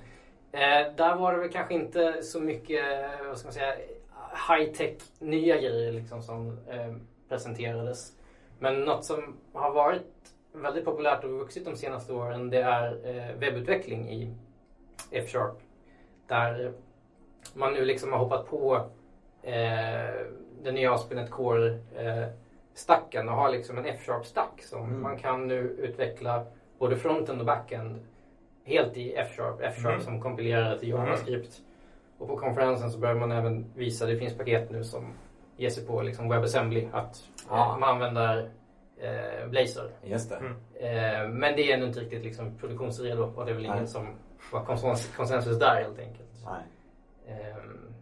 Eh, 0.53 0.95
där 0.97 1.17
var 1.17 1.33
det 1.33 1.39
väl 1.39 1.53
kanske 1.53 1.75
inte 1.75 2.23
så 2.23 2.41
mycket, 2.41 2.85
eh, 2.85 3.27
vad 3.27 3.39
ska 3.39 3.47
man 3.47 3.53
säga, 3.53 3.75
high-tech 4.49 4.97
nya 5.19 5.57
grejer 5.57 5.93
liksom 5.93 6.23
som 6.23 6.59
eh, 6.69 6.95
presenterades. 7.29 8.13
Men 8.59 8.81
något 8.81 9.05
som 9.05 9.37
har 9.53 9.73
varit 9.73 10.35
väldigt 10.53 10.85
populärt 10.85 11.25
och 11.25 11.31
vuxit 11.31 11.65
de 11.65 11.77
senaste 11.77 12.13
åren 12.13 12.51
det 12.51 12.63
är 12.63 13.07
eh, 13.07 13.37
webbutveckling 13.39 14.09
i 14.09 14.35
F-sharp. 15.11 15.57
Där 16.27 16.73
man 17.55 17.73
nu 17.73 17.85
liksom 17.85 18.13
har 18.13 18.19
hoppat 18.19 18.47
på 18.51 18.75
eh, 19.43 20.27
den 20.63 20.75
nya 20.75 20.93
ASP.NET 20.95 21.31
Core-stacken 21.31 23.29
och 23.29 23.35
har 23.35 23.49
liksom 23.51 23.79
en 23.79 23.85
F-sharp-stack 23.87 24.63
som 24.63 24.83
Mm. 24.85 25.03
man 25.03 25.19
kan 25.19 25.47
nu 25.49 25.59
utveckla 25.59 26.45
både 26.79 26.97
frontend 26.97 27.41
och 27.41 27.47
backend 27.47 28.01
helt 28.65 28.97
i 28.97 29.15
F-sharp. 29.15 29.61
F-sharp 29.61 29.93
Mm. 29.93 30.01
som 30.05 30.21
kompilerar 30.21 30.77
till 30.79 30.89
JavaScript. 30.89 31.61
Och 32.19 32.29
på 32.29 32.37
konferensen 32.37 32.91
så 32.91 32.99
börjar 32.99 33.15
man 33.15 33.33
även 33.33 33.67
visa, 33.75 34.07
det 34.07 34.17
finns 34.17 34.39
paket 34.39 34.71
nu 34.71 34.85
som 34.85 35.13
ger 35.57 35.71
sig 35.71 35.87
på 35.87 36.03
liksom 36.03 36.29
WebAssembly, 36.29 36.89
att 36.93 37.25
Ah. 37.49 37.73
eh, 37.73 37.79
man 37.79 37.89
använder 37.91 38.51
eh, 38.99 39.49
Blazor. 39.49 39.91
Just 40.03 40.31
det. 40.31 40.37
Mm. 40.37 40.53
Eh, 40.75 41.29
men 41.29 41.57
det 41.57 41.71
är 41.73 41.77
ännu 41.77 41.87
inte 41.87 42.01
riktigt 42.01 42.25
liksom 42.25 42.59
produktionsredo 42.59 43.33
och 43.37 43.45
det 43.45 43.51
är 43.51 43.55
väl 43.55 43.65
ingen 43.65 43.77
Nej. 43.77 43.87
som 43.87 44.07
var 44.53 44.61
konsens- 44.65 45.17
konsensus 45.17 45.59
där 45.59 45.75
helt 45.83 45.99
enkelt. 45.99 46.29
Nej. 46.45 46.63
Ehm, 47.29 47.95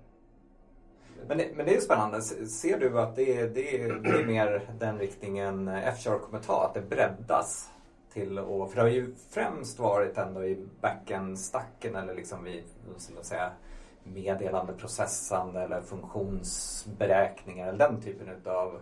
Men 1.29 1.39
det, 1.39 1.49
men 1.57 1.67
det 1.67 1.77
är 1.77 1.81
spännande. 1.81 2.23
Ser 2.23 2.79
du 2.81 3.01
att 3.01 3.17
det 3.17 3.39
är, 3.39 3.49
det 3.49 3.83
är, 3.83 3.89
det 3.95 4.11
är 4.11 4.27
mer 4.27 4.71
den 4.79 4.99
riktningen 4.99 5.69
F-sharp 5.69 6.23
kommer 6.23 6.39
ta? 6.43 6.65
Att 6.67 6.75
det 6.75 6.81
breddas 6.81 7.71
till 8.13 8.39
och 8.39 8.69
För 8.71 8.77
det 8.77 8.83
har 8.83 8.89
ju 8.89 9.15
främst 9.31 9.79
varit 9.79 10.19
ändå 10.19 10.45
i 10.45 10.67
backend-stacken 10.81 11.97
eller 11.97 12.15
liksom 12.15 12.47
jag 13.17 13.25
säga, 13.27 13.51
meddelandeprocessande 14.05 15.61
eller 15.63 15.81
funktionsberäkningar 15.83 17.69
eller 17.69 17.89
den 17.89 18.01
typen 18.03 18.29
utav 18.29 18.81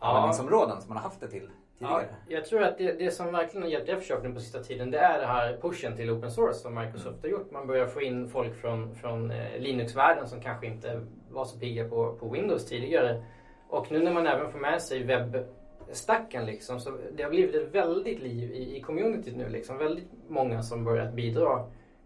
Ja. 0.00 0.06
användningsområden 0.08 0.80
som 0.80 0.88
man 0.88 0.96
har 0.96 1.04
haft 1.04 1.20
det 1.20 1.28
till 1.28 1.50
Ja, 1.82 1.88
tidigare. 1.88 2.16
jag 2.28 2.44
tror 2.44 2.62
att 2.62 2.78
det, 2.78 2.92
det 2.92 3.10
som 3.10 3.32
verkligen 3.32 3.62
har 3.62 3.70
hjälpt 3.70 3.88
F-sharp 3.88 4.22
nu 4.22 4.32
på 4.34 4.40
sista 4.40 4.62
tiden 4.62 4.90
det 4.90 4.98
är 4.98 5.18
det 5.20 5.26
här 5.26 5.56
pushen 5.62 5.96
till 5.96 6.10
open 6.10 6.30
source 6.30 6.58
som 6.58 6.74
Microsoft 6.74 7.22
har 7.22 7.28
gjort. 7.28 7.50
Man 7.50 7.66
börjar 7.66 7.86
få 7.86 8.02
in 8.02 8.28
folk 8.28 8.54
från, 8.54 8.94
från 8.94 9.30
eh, 9.30 9.58
Linux-världen 9.58 10.28
som 10.28 10.40
kanske 10.40 10.66
inte 10.66 11.00
var 11.30 11.44
så 11.44 11.58
pigga 11.58 11.88
på, 11.88 12.12
på 12.20 12.28
Windows 12.28 12.66
tidigare. 12.66 13.22
Och 13.68 13.92
nu 13.92 14.02
när 14.02 14.12
man 14.12 14.26
även 14.26 14.52
får 14.52 14.58
med 14.58 14.82
sig 14.82 15.02
webbstacken 15.04 16.46
liksom, 16.46 16.80
så 16.80 16.98
det 17.16 17.22
har 17.22 17.30
blivit 17.30 17.54
ett 17.54 17.74
väldigt 17.74 18.20
liv 18.20 18.50
i, 18.52 18.76
i 18.76 18.80
communityt 18.80 19.36
nu. 19.36 19.48
Liksom. 19.48 19.78
Väldigt 19.78 20.08
många 20.28 20.62
som 20.62 20.84
börjat 20.84 21.12
bidra. 21.14 21.64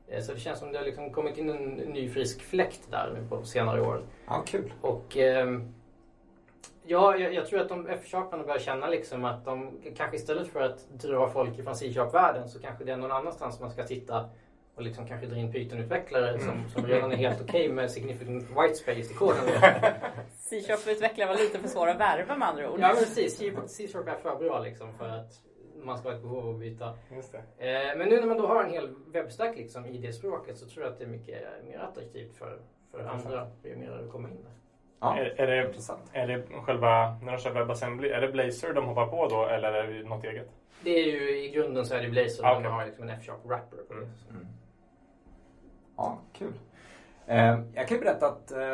Eh, 0.09 0.21
Så 0.21 0.33
det 0.33 0.39
känns 0.41 0.59
som 0.59 0.73
det 0.73 0.79
har 0.79 0.85
liksom 0.85 1.11
kommit 1.13 1.39
in 1.39 1.51
en 1.51 1.65
ny 1.75 2.09
frisk 2.09 2.43
fläkt 2.43 2.91
där 2.91 3.13
nu 3.15 3.29
på 3.29 3.43
senare 3.45 3.81
år. 3.81 4.03
Ja, 4.27 4.43
kul. 4.47 4.73
Och 4.81 5.17
ehm, 5.17 5.75
ja, 6.87 7.17
jag, 7.17 7.35
jag 7.35 7.47
tror 7.47 7.61
att 7.61 7.69
de 7.69 7.87
F-sharparna 7.87 8.43
börjar 8.43 8.59
känna 8.59 8.89
liksom 8.89 9.25
att 9.25 9.45
de 9.45 9.81
kanske 9.97 10.17
istället 10.17 10.49
för 10.49 10.61
att 10.61 10.91
dra 10.91 11.29
folk 11.29 11.59
ifrån 11.59 11.77
C-sharp-världen 11.77 12.49
så 12.49 12.61
kanske 12.61 12.85
det 12.85 12.93
är 12.93 12.97
någon 12.97 13.13
annanstans 13.13 13.61
man 13.61 13.71
ska 13.71 13.85
titta 13.85 14.29
och 14.75 14.83
liksom 14.83 15.07
kanske 15.07 15.27
dra 15.27 15.37
in 15.37 15.53
Python-utvecklare 15.53 16.39
som, 16.39 16.69
som 16.69 16.87
redan 16.87 17.13
är 17.13 17.17
helt 17.17 17.41
okej 17.41 17.69
med 17.69 17.91
significant 17.91 18.45
white 18.51 18.75
space 18.75 19.13
i 19.13 19.15
koden. 19.15 19.45
C-sharp-utvecklare 20.39 21.29
var 21.29 21.37
lite 21.37 21.59
för 21.59 21.69
svåra 21.69 21.91
att 21.91 22.01
värva 22.01 22.37
med 22.37 22.49
andra 22.49 22.71
ord. 22.71 22.81
ja 22.81 22.89
precis, 22.89 23.37
C-sharp 23.67 24.09
är 24.09 24.15
för 24.15 24.37
bra 24.37 24.61
liksom 24.61 24.95
för 24.95 25.09
att 25.09 25.33
man 25.83 25.99
ska 25.99 26.09
ha 26.09 26.17
ett 26.17 26.23
behov 26.23 26.47
av 26.47 26.55
att 26.55 26.61
byta. 26.61 26.95
Just 27.15 27.33
det. 27.33 27.39
Eh, 27.39 27.99
men 27.99 28.09
nu 28.09 28.21
när 28.21 28.27
man 28.27 28.37
då 28.37 28.47
har 28.47 28.65
en 28.65 28.71
hel 28.71 28.95
webbstack 29.07 29.57
liksom 29.57 29.87
i 29.87 29.99
det 29.99 30.13
språket 30.13 30.59
så 30.59 30.67
tror 30.67 30.85
jag 30.85 30.93
att 30.93 30.99
det 30.99 31.05
är 31.05 31.09
mycket 31.09 31.43
mer 31.65 31.79
attraktivt 31.79 32.37
för, 32.37 32.59
för 32.91 33.01
andra 33.01 33.51
programmerare 33.63 34.05
att 34.05 34.13
komma 34.13 34.29
in 34.29 34.43
där. 34.43 34.53
Ja, 35.01 35.17
Är, 35.19 35.41
är, 35.41 35.47
det, 35.47 35.67
intressant. 35.67 36.01
är 36.13 36.27
det 36.27 36.43
själva, 36.65 37.17
när 37.23 37.33
de 37.33 37.39
kör 37.39 37.51
WebAssembly, 37.51 38.09
är 38.09 38.21
det 38.21 38.29
Blazor 38.29 38.73
de 38.75 38.85
hoppar 38.85 39.07
på 39.07 39.29
då 39.29 39.47
eller 39.47 39.73
är 39.73 39.87
det 39.93 40.09
något 40.09 40.25
eget? 40.25 40.49
Det 40.85 40.91
är 40.91 41.05
ju 41.07 41.45
i 41.45 41.51
grunden 41.51 41.87
så 41.87 41.95
är 41.95 42.03
det 42.03 42.09
Blazor, 42.09 42.47
Ah, 42.47 42.53
okej. 42.53 42.63
man 42.65 42.73
har 42.73 42.87
liksom 42.87 43.05
en 43.05 43.11
F-sharp 43.11 43.45
wrapper 43.45 43.77
på 43.77 43.95
det. 43.95 43.99
Mm. 44.01 44.11
Mm. 44.31 44.47
Ja, 45.97 46.19
kul. 46.33 46.53
Eh, 47.27 47.59
jag 47.75 47.89
kan 47.89 47.97
ju 47.99 48.05
berätta 48.05 48.27
att 48.27 48.53
eh, 48.53 48.73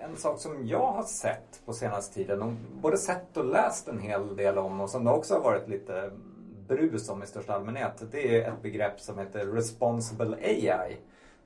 en 0.00 0.16
sak 0.16 0.38
som 0.38 0.66
jag 0.66 0.86
har 0.92 1.02
sett 1.02 1.60
på 1.66 1.72
senaste 1.72 2.14
tiden, 2.14 2.42
och 2.42 2.52
både 2.82 2.96
sett 2.96 3.36
och 3.36 3.44
läst 3.44 3.88
en 3.88 3.98
hel 4.00 4.36
del 4.36 4.58
om 4.58 4.80
och 4.80 4.90
som 4.90 5.04
det 5.04 5.10
också 5.10 5.34
har 5.34 5.40
varit 5.40 5.68
lite 5.68 6.10
brus 6.68 7.08
om 7.08 7.22
i 7.22 7.26
största 7.26 7.54
allmänhet, 7.54 8.02
det 8.12 8.36
är 8.40 8.48
ett 8.48 8.62
begrepp 8.62 9.00
som 9.00 9.18
heter 9.18 9.46
Responsible 9.46 10.36
AI 10.36 10.96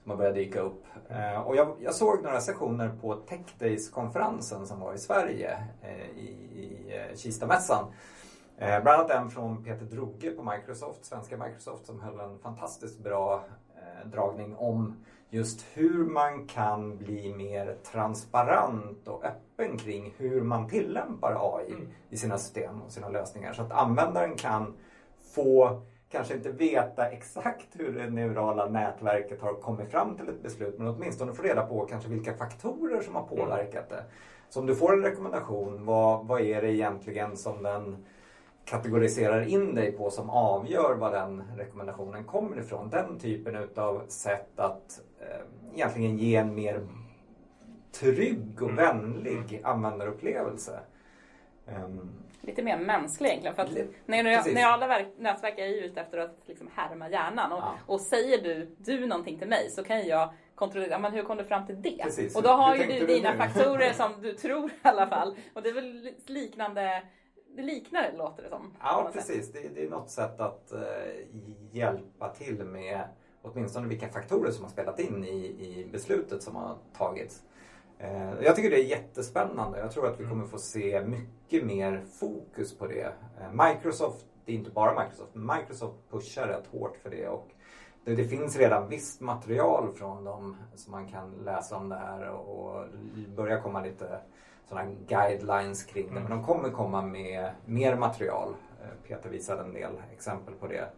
som 0.04 0.11
har 0.11 0.16
börjat 0.18 0.34
dyka 0.34 0.61
upp. 0.61 0.84
Eh, 1.08 1.40
och 1.40 1.56
jag, 1.56 1.76
jag 1.80 1.94
såg 1.94 2.23
några 2.23 2.40
sessioner 2.40 2.92
på 3.00 3.14
Tech 3.14 3.46
Days-konferensen 3.58 4.66
som 4.66 4.80
var 4.80 4.94
i 4.94 4.99
Sverige 4.99 5.58
eh, 5.82 6.18
i, 6.18 6.28
i 6.54 6.96
eh, 6.96 7.16
Kistamässan. 7.16 7.84
Eh, 8.58 8.82
bland 8.82 9.00
annat 9.00 9.11
en 9.11 9.30
från 9.30 9.64
Peter 9.64 9.84
Droge 9.84 10.30
på 10.30 10.42
Microsoft, 10.42 11.04
svenska 11.04 11.37
Microsoft, 11.37 11.87
som 11.87 12.00
höll 12.00 12.20
en 12.20 12.38
fantastiskt 12.38 12.99
bra 12.99 13.44
dragning 14.04 14.56
om 14.56 14.96
just 15.30 15.66
hur 15.75 16.04
man 16.04 16.46
kan 16.46 16.96
bli 16.96 17.34
mer 17.34 17.76
transparent 17.92 19.08
och 19.08 19.25
öppen 19.25 19.78
kring 19.78 20.14
hur 20.16 20.40
man 20.40 20.68
tillämpar 20.68 21.56
AI 21.56 21.75
i 22.11 22.16
sina 22.16 22.38
system 22.38 22.82
och 22.82 22.92
sina 22.92 23.08
lösningar. 23.08 23.52
Så 23.52 23.62
att 23.62 23.73
användaren 23.73 24.37
kan 24.37 24.75
få 25.34 25.82
kanske 26.14 26.35
inte 26.35 26.52
veta 26.52 27.09
exakt 27.09 27.66
hur 27.73 27.92
det 27.92 28.11
neurala 28.11 28.66
nätverket 28.68 29.40
har 29.40 29.54
kommit 29.54 29.90
fram 29.90 30.16
till 30.16 30.28
ett 30.28 30.42
beslut 30.42 30.78
men 30.78 30.88
åtminstone 30.88 31.33
få 31.33 31.42
reda 31.42 31.66
på 31.66 31.87
kanske 31.87 32.11
vilka 32.11 32.35
faktorer 32.35 33.02
som 33.02 33.14
har 33.14 33.23
påverkat 33.23 33.88
det. 33.88 34.04
Så 34.49 34.61
om 34.61 34.66
du 34.66 34.76
får 34.76 34.92
en 34.92 35.02
rekommendation, 35.02 35.85
vad, 35.85 36.26
vad 36.26 36.40
är 36.40 36.62
det 36.62 36.73
egentligen 36.73 37.37
som 37.37 37.62
den 37.62 38.04
kategoriserar 38.64 39.42
in 39.42 39.75
dig 39.75 39.92
på 39.92 40.11
som 40.11 40.30
avgör 40.30 40.94
var 40.94 41.12
den 41.12 41.42
rekommendationen 41.56 42.25
kommer 42.25 42.59
ifrån. 42.59 42.90
Den 42.90 43.18
typen 43.18 43.56
utav 43.56 44.02
sätt 44.09 44.61
att 44.61 45.00
eh, 45.21 45.75
egentligen 45.75 46.18
ge 46.18 46.37
en 46.37 46.54
mer 46.54 46.87
trygg 47.92 48.62
och 48.62 48.71
Mm. 48.71 48.76
vänlig 48.76 49.61
användarupplevelse. 49.64 50.80
Ehm, 51.66 52.11
Lite 52.46 52.62
mer 52.62 52.78
mänsklig 52.78 53.28
egentligen. 53.28 53.54
För 53.56 53.62
att 53.62 53.70
när, 54.06 54.24
precis. 54.36 54.54
när 54.54 54.64
alla 54.64 54.86
verk, 54.86 55.06
nätverk 55.18 55.58
är 55.58 55.66
ju 55.66 55.76
ute 55.84 56.00
efter 56.00 56.18
att 56.18 56.36
liksom 56.46 56.70
härma 56.74 57.10
hjärnan. 57.10 57.52
Och, 57.52 57.58
Ja. 57.58 57.74
och 57.86 58.00
säger 58.00 58.42
du, 58.42 58.76
du 58.78 59.06
någonting 59.06 59.38
till 59.38 59.48
mig 59.48 59.70
så 59.70 59.84
kan 59.84 60.06
jag 60.06 60.32
kontrollera, 60.54 60.98
men 60.98 61.12
hur 61.12 61.22
kom 61.22 61.36
du 61.36 61.44
fram 61.44 61.66
till 61.66 61.82
det? 61.82 62.02
Precis. 62.02 62.36
Och 62.36 62.42
då 62.42 62.48
har 62.48 62.76
Hur 62.76 62.84
ju 62.84 62.92
du 62.92 63.06
du 63.06 63.06
dina 63.14 63.32
nu? 63.32 63.38
faktorer 63.38 63.92
som 63.94 64.22
du 64.22 64.32
tror 64.32 64.70
i 64.70 64.74
alla 64.82 65.06
fall. 65.06 65.36
Och 65.54 65.62
det 65.62 65.68
är 65.68 65.74
väl 65.74 66.10
liknande, 66.26 67.02
det 67.56 67.62
liknar 67.62 68.02
det 68.10 68.16
låter 68.18 68.42
det 68.42 68.48
som. 68.48 68.74
Ja, 68.80 69.10
precis. 69.12 69.52
Det, 69.52 69.68
det 69.74 69.84
är 69.84 69.90
något 69.90 70.10
sätt 70.10 70.40
att 70.40 70.72
eh, 70.72 70.80
hjälpa 71.72 72.28
till 72.28 72.64
med 72.64 73.00
åtminstone 73.42 73.88
vilka 73.88 74.08
faktorer 74.08 74.50
som 74.50 74.64
har 74.64 74.70
spelat 74.70 75.00
in 75.00 75.24
i, 75.24 75.36
i 75.46 75.88
beslutet 75.92 76.42
som 76.42 76.56
har 76.56 76.76
tagits. 76.98 77.42
Eh, 78.04 78.44
jag 78.44 78.56
tycker 78.56 78.70
det 78.70 78.80
är 78.80 78.84
jättespännande. 78.84 79.78
Jag 79.78 79.90
tror 79.92 80.06
att 80.06 80.20
vi 80.20 80.25
kommer 80.25 80.46
få 80.46 80.58
se 80.58 81.02
mycket 81.06 81.64
mer 81.66 82.04
fokus 82.20 82.78
på 82.78 82.87
det. 82.87 83.12
Eh, 83.40 83.66
Microsoft, 83.66 84.26
det 84.44 84.52
är 84.52 84.56
inte 84.56 84.70
bara 84.70 85.04
Microsoft, 85.04 85.34
men 85.34 85.56
Microsoft 85.56 85.96
pushar 86.11 86.46
rätt 86.46 86.66
hårt 86.66 86.96
för 86.96 87.11
det. 87.11 87.28
Och 87.28 87.50
det, 88.04 88.14
det 88.14 88.25
finns 88.25 88.56
redan 88.56 88.88
visst 88.88 89.20
material 89.20 89.92
från 89.92 90.25
dem 90.25 90.56
som 90.75 90.92
man 90.92 91.08
kan 91.08 91.32
läsa 91.44 91.76
om 91.76 91.88
det 91.88 91.96
här 91.96 92.28
och, 92.28 92.84
börja 93.37 93.61
komma 93.61 93.82
lite 93.82 94.20
sådana 94.68 94.90
guidelines 95.08 95.84
kring 95.84 96.14
det. 96.14 96.20
Men 96.20 96.30
de 96.30 96.44
kommer 96.44 96.70
komma 96.70 97.02
med 97.02 97.50
mer 97.64 97.96
material. 97.96 98.54
Eh, 98.82 99.08
Peter 99.08 99.30
visade 99.30 99.62
en 99.62 99.73
del 99.73 99.92
exempel 100.12 100.54
på 100.54 100.66
det 100.66 100.88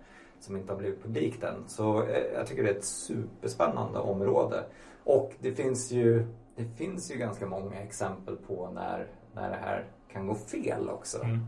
som 0.41 0.57
inte 0.57 0.73
har 0.73 0.79
blivit 0.79 1.03
publikt 1.03 1.43
än. 1.43 1.65
Så 1.67 2.05
jag 2.35 2.47
tycker 2.47 2.63
det 2.63 2.71
är 2.71 2.75
ett 2.75 2.85
superspännande 2.85 3.99
område. 3.99 4.65
Och 5.05 5.33
det 5.41 5.53
finns 5.53 5.91
ju, 5.91 6.27
det 6.57 6.65
finns 6.65 7.11
ju 7.11 7.17
ganska 7.19 7.47
många 7.47 7.81
exempel 7.83 8.37
på 8.37 8.71
när 8.75 9.07
när 9.35 9.51
det 9.51 9.57
här 9.57 9.85
kan 10.13 10.27
gå 10.27 10.35
fel 10.35 10.91
också. 10.91 11.25
Mm. 11.25 11.47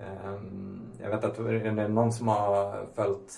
Ehm, 0.00 0.92
Jag 1.02 1.10
vet 1.10 1.24
att 1.24 1.38
är 1.38 1.52
det 1.74 1.88
någon 1.88 2.12
som 2.12 2.28
har 2.28 2.86
följt 2.94 3.32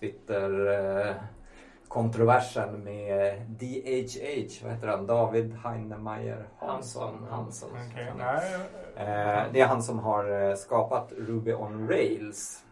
Twitter 0.00 0.66
eh, 1.08 1.14
kontroversen 1.88 2.84
med 2.84 3.40
DHH, 3.48 4.64
vad 4.64 4.72
heter 4.72 4.88
han? 4.88 5.06
David 5.06 5.52
Heinemeier 5.54 6.48
Hansson. 6.58 7.26
Hansson. 7.30 7.70
Okej, 7.90 8.12
nej. 8.18 8.54
Eh, 8.96 9.52
Det 9.52 9.60
är 9.60 9.66
han 9.66 9.82
som 9.82 9.98
har 9.98 10.48
eh, 10.50 10.54
skapat 10.54 11.12
Ruby 11.18 11.52
on 11.52 11.88
Rails 11.88 12.64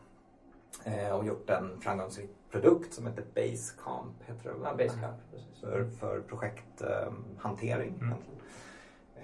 och 1.19 1.25
gjort 1.25 1.51
en 1.51 1.81
framgångsrik 1.81 2.31
produkt 2.51 2.95
som 2.95 3.07
heter 3.07 3.25
Basecamp. 3.35 4.23
Heter 4.27 4.51
det, 4.51 4.57
Ja? 4.63 4.75
Basecamp, 4.77 5.17
precis. 5.31 5.61
För, 5.61 5.85
för 5.85 6.21
projekthantering. 6.21 7.95
Mm. 8.01 8.15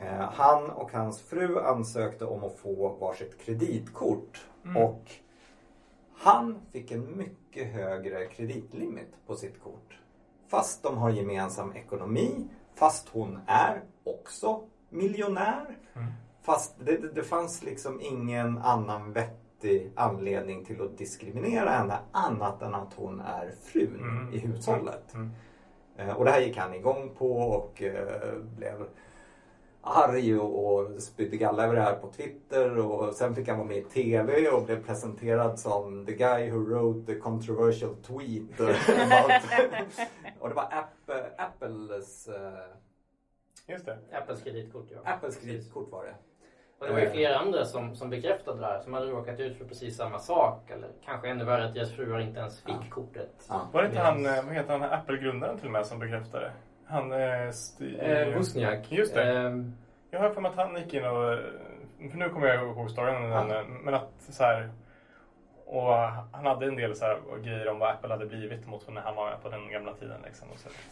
Eh, 0.00 0.30
Han 0.32 0.70
och 0.70 0.92
hans 0.92 1.20
fru 1.20 1.58
ansökte 1.58 2.24
om 2.24 2.44
att 2.44 2.58
få 2.58 2.88
varsitt 2.88 3.38
kreditkort 3.40 4.46
Mm. 4.64 4.82
och 4.82 5.10
han 6.16 6.60
fick 6.72 6.90
en 6.90 7.16
mycket 7.16 7.72
högre 7.72 8.26
kreditlimit 8.26 9.14
på 9.26 9.36
sitt 9.36 9.62
kort. 9.62 9.98
Fast 10.48 10.82
de 10.82 10.98
har 10.98 11.10
gemensam 11.10 11.72
ekonomi, 11.76 12.48
fast 12.74 13.08
hon 13.08 13.38
är 13.46 13.82
också 14.04 14.62
miljonär. 14.88 15.78
Mm. 15.94 16.08
Fast 16.42 16.74
det, 16.84 16.96
det, 16.96 17.08
det 17.08 17.22
fanns 17.22 17.62
liksom 17.62 18.00
ingen 18.00 18.58
annan 18.58 19.12
vettig 19.12 19.45
anledning 19.94 20.64
till 20.64 20.82
att 20.82 20.98
diskriminera 20.98 21.70
henne 21.70 21.98
annat 22.12 22.62
än 22.62 22.74
att 22.74 22.94
hon 22.94 23.20
är 23.20 23.50
frun 23.62 24.00
Mm. 24.00 24.34
i 24.34 24.38
hushållet. 24.38 25.14
Mm. 25.14 25.30
Eh, 25.96 26.16
Och 26.16 26.24
det 26.24 26.30
här 26.30 26.40
gick 26.40 26.56
han 26.56 26.74
igång 26.74 27.14
på 27.18 27.32
och 27.38 27.82
eh, 27.82 28.34
blev 28.56 28.86
arg 29.80 30.38
och, 30.38 31.02
spydde 31.02 31.36
galla 31.36 31.64
över 31.64 31.74
det 31.74 31.80
här 31.82 31.94
på 31.94 32.08
Twitter 32.12 32.78
och 32.78 33.14
sen 33.14 33.34
fick 33.34 33.48
han 33.48 33.58
vara 33.58 33.68
med 33.68 33.76
i 33.76 33.82
TV 33.82 34.48
och 34.48 34.62
blev 34.64 34.84
presenterad 34.86 35.58
som 35.58 36.06
the 36.06 36.12
guy 36.12 36.50
who 36.50 36.58
wrote 36.64 37.12
the 37.14 37.20
controversial 37.20 37.94
tweet. 37.94 38.60
och 40.40 40.48
det 40.48 40.54
var 40.54 40.68
Apple, 40.70 41.24
Apples, 41.38 42.28
eh, 42.28 42.52
Just 43.68 43.86
det. 43.86 43.98
Apples 44.12 44.42
kreditkort, 44.42 44.86
ja. 44.90 45.10
Apples 45.12 45.36
kreditkort 45.36 45.90
var 45.92 46.04
det. 46.04 46.14
Och 46.78 46.86
det 46.86 46.92
var 46.92 47.00
ju 47.00 47.10
flera 47.10 47.36
andra 47.38 47.64
som, 47.64 47.94
som 47.94 48.10
bekräftade 48.10 48.60
det 48.60 48.66
här, 48.66 48.80
som 48.80 48.92
hade 48.94 49.06
råkat 49.06 49.40
ut 49.40 49.58
för 49.58 49.64
precis 49.64 49.96
samma 49.96 50.18
sak. 50.18 50.70
Eller 50.70 50.88
kanske 51.04 51.28
ännu 51.28 51.44
värre 51.44 51.64
att 51.64 51.74
deras 51.74 51.92
fruar 51.92 52.20
inte 52.20 52.40
ens 52.40 52.60
fick 52.62 52.74
Ja. 52.74 52.90
kortet. 52.90 53.30
Ja. 53.48 53.68
Var 53.72 53.82
det 53.82 53.88
inte 53.88 54.00
han, 54.00 54.26
eh, 54.26 54.44
vad 54.44 54.54
heter 54.54 54.78
han, 54.78 54.82
Apple-grundaren 54.92 55.56
till 55.58 55.66
och 55.66 55.72
med 55.72 55.86
som 55.86 55.98
bekräftade? 55.98 56.50
Han... 56.86 57.12
Eh, 57.12 57.48
st- 57.48 57.98
Eh, 58.00 58.34
Wozniak. 58.36 58.92
Just 58.92 59.14
det. 59.14 59.22
Ehm, 59.36 59.72
Jag 60.10 60.20
har 60.20 60.30
för 60.30 60.40
mig 60.40 60.50
att 60.50 60.56
han 60.56 60.76
gick 60.76 60.94
in 60.94 61.04
och... 61.04 61.38
För 62.10 62.18
nu 62.18 62.28
kommer 62.28 62.46
jag 62.46 62.62
ihåg 62.68 62.90
storyn. 62.90 63.22
Ja. 63.30 63.44
men- 63.44 63.74
Men 63.84 63.94
att 63.94 64.12
så 64.18 64.42
här... 64.44 64.70
Och 65.68 65.92
han 66.32 66.46
hade 66.46 66.66
en 66.66 66.76
del 66.76 66.96
så 66.96 67.04
här 67.04 67.38
grejer 67.42 67.68
om 67.68 67.78
vad 67.78 67.90
Apple 67.90 68.08
hade 68.08 68.26
blivit 68.26 68.66
mot 68.66 68.88
när 68.88 69.00
han 69.02 69.14
var 69.16 69.30
med 69.30 69.42
på 69.42 69.48
den 69.48 69.68
gamla 69.70 69.94
tiden. 69.94 70.20
Liksom. 70.24 70.48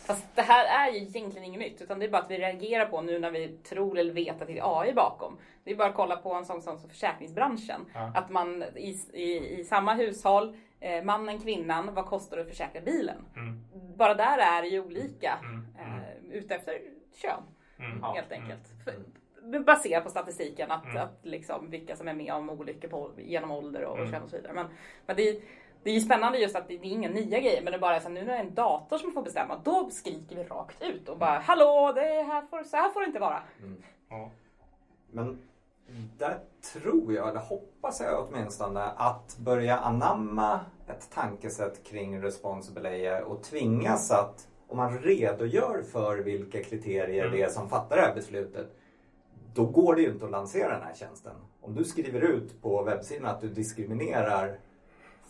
Fast 0.07 0.27
det 0.35 0.43
här 0.43 0.89
är 0.89 0.93
ju 0.93 0.99
egentligen 0.99 1.45
inget 1.45 1.61
nytt, 1.61 1.83
utan 1.83 1.99
det 1.99 2.07
är 2.07 2.11
bara 2.11 2.23
att 2.23 2.31
vi 2.31 2.39
reagerar 2.39 2.87
på 2.87 3.01
nu 3.03 3.19
när 3.19 3.31
vi 3.31 3.49
tror 3.49 3.99
eller 3.99 4.13
vet 4.13 4.41
att 4.43 4.47
det 4.49 4.59
är 4.59 4.81
AI 4.81 4.93
bakom. 4.93 5.39
Det 5.65 5.71
är 5.71 5.77
bara 5.77 5.89
att 5.89 5.95
kolla 5.95 6.17
på 6.17 6.35
en 6.35 6.45
sån 6.45 6.63
som 6.63 6.79
försäkringsbranschen. 6.89 7.81
Ja. 7.95 8.13
Att 8.15 8.31
man 8.31 8.63
i, 8.63 8.97
i, 9.13 9.61
i 9.61 9.65
samma 9.65 9.95
hushåll, 9.95 10.57
eh, 10.81 11.05
mannen, 11.05 11.39
kvinnan, 11.41 11.95
vad 11.95 12.07
kostar 12.07 12.37
det 12.37 12.43
att 12.43 12.49
försäkra 12.49 12.81
bilen? 12.81 13.25
Mm. 13.37 13.65
Bara 13.97 14.15
där 14.15 14.39
är 14.39 14.63
det 14.63 14.69
ju 14.69 14.81
olika 14.81 15.39
Mm. 15.43 15.67
eh, 15.79 16.37
utefter 16.39 16.79
kön, 17.23 17.43
Mm. 17.79 18.03
helt 18.03 18.33
Mm. 18.33 18.43
enkelt. 18.43 18.69
Baserat 19.67 20.05
på 20.05 20.11
statistiken, 20.11 20.71
att, 20.71 20.85
Mm. 20.85 20.97
att 21.03 21.19
liksom 21.23 21.71
vilka 21.71 21.97
som 21.97 22.09
är 22.09 22.15
med 22.15 22.33
om 22.35 22.51
olyckor 22.51 22.89
på, 22.89 23.11
genom 23.17 23.51
ålder 23.51 23.85
och 23.85 23.99
Mm. 23.99 24.13
kön 24.13 24.23
och 24.23 24.31
så 24.31 24.37
vidare. 24.37 24.53
Men, 24.53 24.67
men 25.07 25.17
det, 25.17 25.29
är- 25.29 25.41
det 25.83 25.91
är 25.91 25.95
ju 25.95 26.01
spännande 26.01 26.39
just 26.39 26.57
att 26.57 26.69
det, 26.69 26.79
det 26.79 26.87
är 26.87 26.91
inga 26.93 27.09
nya 27.09 27.41
grejer, 27.41 27.63
men 27.63 27.71
det 27.73 27.77
är 27.77 27.81
bara 27.81 28.01
så 28.01 28.09
här, 28.09 28.15
nu 28.15 28.21
när 28.21 28.33
det 28.33 28.39
är 28.39 28.45
en 28.45 28.55
dator 28.55 28.99
som 28.99 29.13
får 29.13 29.23
bestämma, 29.23 29.61
då 29.65 29.89
skriker 29.91 30.37
vi 30.37 30.43
rakt 30.45 30.83
ut 30.83 31.09
och 31.09 31.19
bara 31.19 31.39
Hallå, 31.39 31.93
det 31.95 32.01
här 32.23 32.43
får, 32.51 32.63
så 32.63 32.77
här 32.77 32.91
får 32.91 33.01
det 33.01 33.07
inte 33.07 33.19
vara. 33.19 33.43
Ja. 34.11 34.31
Men 35.11 35.39
där 36.19 36.39
tror 36.73 37.13
jag, 37.13 37.29
eller 37.29 37.41
hoppas 37.41 38.01
jag 38.01 38.29
åtminstone, 38.29 38.83
att 38.83 39.37
börja 39.39 39.77
anamma 39.79 40.61
ett 40.89 41.11
tankesätt 41.15 41.85
kring 41.85 42.23
responsible 42.23 42.89
AI 42.89 43.23
och 43.25 43.43
tvingas 43.43 44.11
att, 44.11 44.49
om 44.69 44.77
man 44.77 44.99
redogör 44.99 45.83
för 45.93 46.19
vilka 46.19 46.63
kriterier 46.65 47.25
Mm. 47.25 47.37
det 47.37 47.43
är 47.43 47.49
som 47.49 47.69
fattar 47.69 47.97
det 47.97 48.03
här 48.03 48.15
beslutet, 48.15 48.77
då 49.55 49.65
går 49.67 49.95
det 49.95 50.03
ju 50.03 50.11
inte 50.11 50.25
att 50.25 50.31
lansera 50.31 50.69
den 50.73 50.83
här 50.83 50.95
tjänsten. 50.95 51.33
Om 51.61 51.75
du 51.75 51.85
skriver 51.85 52.21
ut 52.21 52.63
på 52.63 52.83
webbsidan 52.83 53.27
att 53.27 53.41
du 53.41 53.49
diskriminerar 53.49 54.59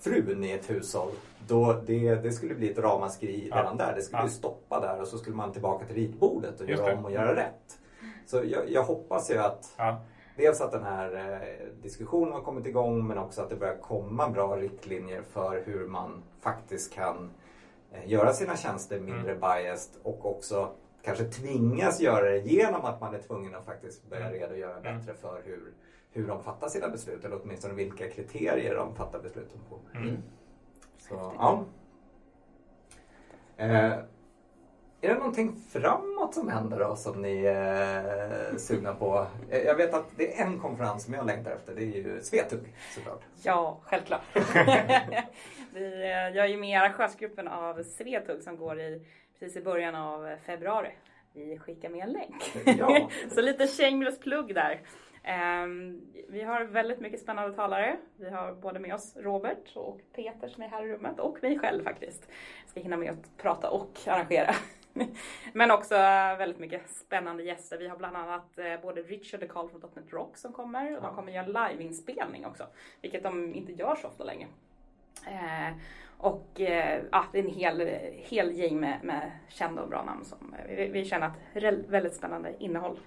frun 0.00 0.44
i 0.44 0.50
ett 0.50 0.70
hushåll, 0.70 1.10
då 1.48 1.72
det, 1.86 2.14
det 2.14 2.32
skulle 2.32 2.54
bli 2.54 2.70
ett 2.70 2.78
ramaskri 2.78 3.48
Ja. 3.50 3.56
redan 3.60 3.76
där. 3.76 3.94
Det 3.94 4.02
skulle 4.02 4.22
Ja. 4.22 4.28
stoppa 4.28 4.80
där 4.80 5.00
och 5.00 5.08
så 5.08 5.18
skulle 5.18 5.36
man 5.36 5.52
tillbaka 5.52 5.86
till 5.86 5.94
ritbordet 5.96 6.60
och 6.60 6.68
Just 6.68 6.80
göra 6.82 6.90
det. 6.92 6.98
om 6.98 7.04
och 7.04 7.12
göra 7.12 7.36
rätt. 7.36 7.78
Så 8.26 8.36
jag, 8.44 8.70
jag 8.70 8.82
hoppas 8.82 9.30
ju 9.30 9.38
att 9.38 9.74
Ja. 9.76 10.00
Dels 10.36 10.60
att 10.60 10.72
den 10.72 10.82
här 10.84 11.14
eh, 11.14 11.82
diskussionen 11.82 12.32
har 12.32 12.40
kommit 12.40 12.66
igång 12.66 13.06
men 13.06 13.18
också 13.18 13.42
att 13.42 13.50
det 13.50 13.56
börjar 13.56 13.76
komma 13.76 14.28
bra 14.30 14.56
riktlinjer 14.56 15.22
för 15.22 15.62
hur 15.66 15.86
man 15.88 16.22
faktiskt 16.40 16.92
kan 16.94 17.30
eh, 17.92 18.10
göra 18.10 18.32
sina 18.32 18.56
tjänster 18.56 19.00
mindre 19.00 19.34
biased 19.34 20.00
och 20.02 20.26
också 20.36 20.68
kanske 21.04 21.24
tvingas 21.24 22.00
göra 22.00 22.30
det 22.30 22.38
genom 22.38 22.84
att 22.84 23.00
man 23.00 23.14
är 23.14 23.18
tvungen 23.18 23.54
att 23.54 23.64
faktiskt 23.64 24.10
börja 24.10 24.26
Mm. 24.28 24.40
redogöra 24.40 24.76
Mm. 24.78 24.82
bättre 24.98 25.14
för 25.14 25.42
hur, 25.44 25.72
hur 26.10 26.26
de 26.28 26.42
fattar 26.42 26.68
sina 26.68 26.88
beslut 26.88 27.24
eller 27.24 27.40
åtminstone 27.42 27.74
vilka 27.74 28.08
kriterier 28.10 28.74
de 28.74 28.94
fattar 28.94 29.18
besluten 29.22 29.60
på. 29.68 29.98
Mm. 29.98 30.16
Så, 30.98 31.14
ja. 31.38 31.64
Eh, 33.56 33.92
är 35.00 35.08
det 35.08 35.14
någonting 35.14 35.56
framåt 35.70 36.34
som 36.34 36.48
händer 36.48 36.78
då 36.78 36.96
som 36.96 37.22
ni 37.22 37.44
är 37.44 38.50
eh, 38.50 38.56
sugna 38.56 38.94
på? 38.94 39.26
Eh, 39.50 39.58
Jag 39.62 39.74
vet 39.74 39.94
att 39.94 40.06
det 40.16 40.40
är 40.40 40.44
en 40.46 40.58
konferens 40.60 41.04
som 41.04 41.14
jag 41.14 41.26
längtar 41.26 41.50
efter. 41.50 41.74
Det 41.74 41.82
är 41.82 41.86
ju 41.86 42.20
Svetug 42.22 42.74
såklart. 42.94 43.20
Ja, 43.42 43.80
självklart. 43.82 44.20
vi, 45.74 46.02
eh, 46.02 46.08
jag 46.36 46.36
är 46.44 46.46
ju 46.48 46.56
med 46.56 46.70
i 46.70 46.74
arrangörsgruppen 46.74 47.48
av 47.48 47.82
Svetug 47.82 48.42
som 48.42 48.56
går 48.56 48.80
i 48.80 49.06
precis 49.38 49.56
i 49.56 49.60
början 49.60 49.94
av 49.94 50.36
februari. 50.46 50.92
Vi 51.32 51.58
skickar 51.58 51.88
med 51.88 52.00
en 52.00 52.12
länk. 52.12 52.56
Ja. 52.78 53.10
Så 53.30 53.40
lite 53.40 53.66
shameless 53.66 54.18
plugg 54.18 54.54
där. 54.54 54.80
Ehm, 55.22 56.00
vi 56.28 56.42
har 56.42 56.64
väldigt 56.64 57.00
mycket 57.00 57.20
spännande 57.20 57.56
talare. 57.56 57.96
Vi 58.16 58.30
har 58.30 58.52
både 58.52 58.80
med 58.80 58.94
oss 58.94 59.16
Robert 59.16 59.76
och 59.76 60.00
Peter 60.14 60.48
som 60.48 60.62
är 60.62 60.68
här 60.68 60.84
i 60.86 60.92
rummet 60.92 61.20
och 61.20 61.42
mig 61.42 61.58
själv 61.58 61.84
faktiskt. 61.84 62.28
Ska 62.66 62.80
hinna 62.80 62.96
med 62.96 63.10
att 63.10 63.36
prata 63.42 63.70
och 63.70 63.98
arrangera. 64.06 64.54
Men 65.52 65.70
också 65.70 65.94
väldigt 66.38 66.58
mycket 66.58 66.90
spännande 66.90 67.42
gäster. 67.42 67.78
Vi 67.78 67.88
har 67.88 67.96
bland 67.96 68.16
annat 68.16 68.58
eh, 68.58 68.80
både 68.82 69.02
Richard 69.02 69.42
och 69.42 69.48
Carl 69.48 69.68
från 69.68 69.80
.NET 69.94 70.12
Rock 70.12 70.36
som 70.36 70.52
kommer 70.52 70.96
och 70.96 71.02
de 71.02 71.14
kommer 71.14 71.32
göra 71.32 71.68
liveinspelning 71.68 72.46
också. 72.46 72.66
Vilket 73.00 73.22
de 73.22 73.54
inte 73.54 73.72
gör 73.72 73.96
så 73.96 74.08
ofta 74.08 74.24
längre. 74.24 74.48
Eh, 75.26 75.76
och 76.24 76.60
eh, 76.60 77.02
ja, 77.12 77.24
det 77.32 77.38
är 77.38 77.42
en 77.42 77.50
hel, 77.50 77.80
hel 78.16 78.52
gäng 78.52 78.80
med, 78.80 79.04
med 79.04 79.32
kända 79.48 79.82
och 79.82 79.88
bra 79.88 80.04
namn 80.04 80.24
som 80.24 80.54
eh, 80.58 80.76
vi, 80.76 80.88
vi 80.88 81.04
känner 81.04 81.26
att 81.26 81.88
väldigt 81.88 82.14
spännande 82.14 82.54
innehåll. 82.58 82.98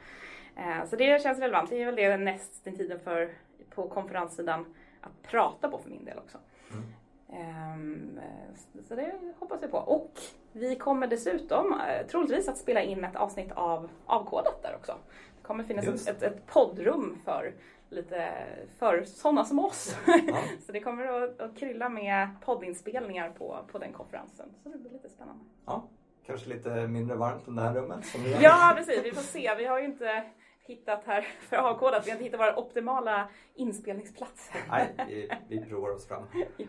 Eh, 0.56 0.86
så 0.86 0.96
det 0.96 1.22
känns 1.22 1.40
relevant. 1.40 1.70
Det 1.70 1.82
är 1.82 1.86
väl 1.86 1.96
det 1.96 2.18
näst 2.18 2.68
i 2.68 2.72
tiden 2.72 3.00
för 3.00 3.30
på 3.70 3.90
konferenssidan 3.90 4.66
att 5.02 5.32
prata 5.32 5.70
på 5.70 5.78
för 5.78 5.90
min 5.90 6.06
del 6.06 6.18
också. 6.18 6.38
Mm. 6.72 6.94
Ehm, 7.30 8.20
eh, 8.24 8.82
så 8.88 8.96
det 8.96 9.34
hoppas 9.40 9.64
vi 9.64 9.68
på. 9.68 9.78
Och 9.78 10.20
vi 10.52 10.76
kommer 10.76 11.08
dessutom 11.08 11.82
troligtvis 12.12 12.48
att 12.48 12.58
spela 12.58 12.82
in 12.82 13.04
ett 13.04 13.16
avsnitt 13.16 13.52
av 13.52 13.90
Avkodat 14.06 14.64
där 14.64 14.76
också. 14.76 14.98
Det 15.38 15.48
kommer 15.48 15.64
finnas 15.64 15.86
Just 15.86 16.10
ett, 16.10 16.24
ett 16.24 16.46
poddrum 16.46 17.18
för 17.26 17.54
lite 17.90 18.46
för 18.80 19.04
sådana 19.04 19.46
som 19.46 19.60
oss. 19.60 19.98
Ja. 20.28 20.38
så 20.66 20.72
det 20.72 20.80
kommer 20.80 21.24
att, 21.24 21.40
att 21.40 21.58
krylla 21.58 21.90
med 21.90 22.30
poddinspelningar 22.46 23.30
på, 23.30 23.60
på 23.72 23.78
den 23.78 23.94
konferensen. 23.94 24.50
Så 24.64 24.70
det 24.70 24.78
blir 24.78 24.92
lite 24.92 25.10
spännande. 25.10 25.44
ja. 25.66 25.84
Kanske 26.26 26.50
lite 26.50 26.88
mindre 26.88 27.16
varmt 27.16 27.48
än 27.48 27.56
det 27.56 27.62
här 27.62 27.74
rummet. 27.74 28.06
Ja 28.42 28.74
precis, 28.78 29.06
vi 29.06 29.12
får 29.12 29.22
se. 29.22 29.56
Vi 29.58 29.66
har 29.66 29.80
ju 29.80 29.86
inte 29.86 30.24
hittat 30.66 31.04
här 31.06 31.22
för 31.22 31.58
avkodat. 31.58 32.06
Vi 32.08 32.12
har 32.12 32.16
inte 32.16 32.24
hittat 32.26 32.40
våra 32.40 32.60
optimala 32.60 33.30
inspelningsplatser. 33.56 34.62
Nej, 34.70 34.94
vi, 35.08 35.30
vi 35.48 35.66
provar 35.66 35.90
oss 35.90 36.08
fram. 36.08 36.24
Ja. 36.58 36.66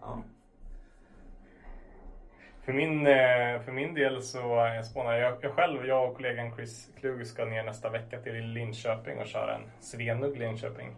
Ja. 0.00 0.22
För 2.64 2.72
min, 2.72 3.06
eh, 3.06 3.60
för 3.64 3.72
min 3.72 3.94
del 3.94 4.22
så 4.22 4.38
jag 4.38 4.86
spånar 4.86 5.14
jag, 5.14 5.36
jag 5.40 5.52
själv, 5.52 5.86
jag 5.86 6.08
och 6.08 6.16
kollegan 6.16 6.54
Chris 6.56 6.90
Klug 7.00 7.26
ska 7.26 7.44
ner 7.44 7.62
nästa 7.62 7.90
vecka 7.90 8.20
till 8.20 8.44
Linköping 8.46 9.18
och 9.18 9.26
köra 9.26 9.54
en 9.54 9.62
Svenug 9.80 10.38
Linköping 10.38 10.96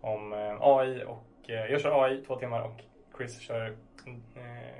om 0.00 0.32
eh, 0.32 0.56
AI 0.60 1.04
och 1.04 1.50
eh, 1.50 1.66
jag 1.66 1.80
kör 1.80 2.04
AI 2.04 2.24
två 2.26 2.36
timmar 2.36 2.60
och 2.62 2.80
Chris 3.16 3.40
kör 3.40 3.76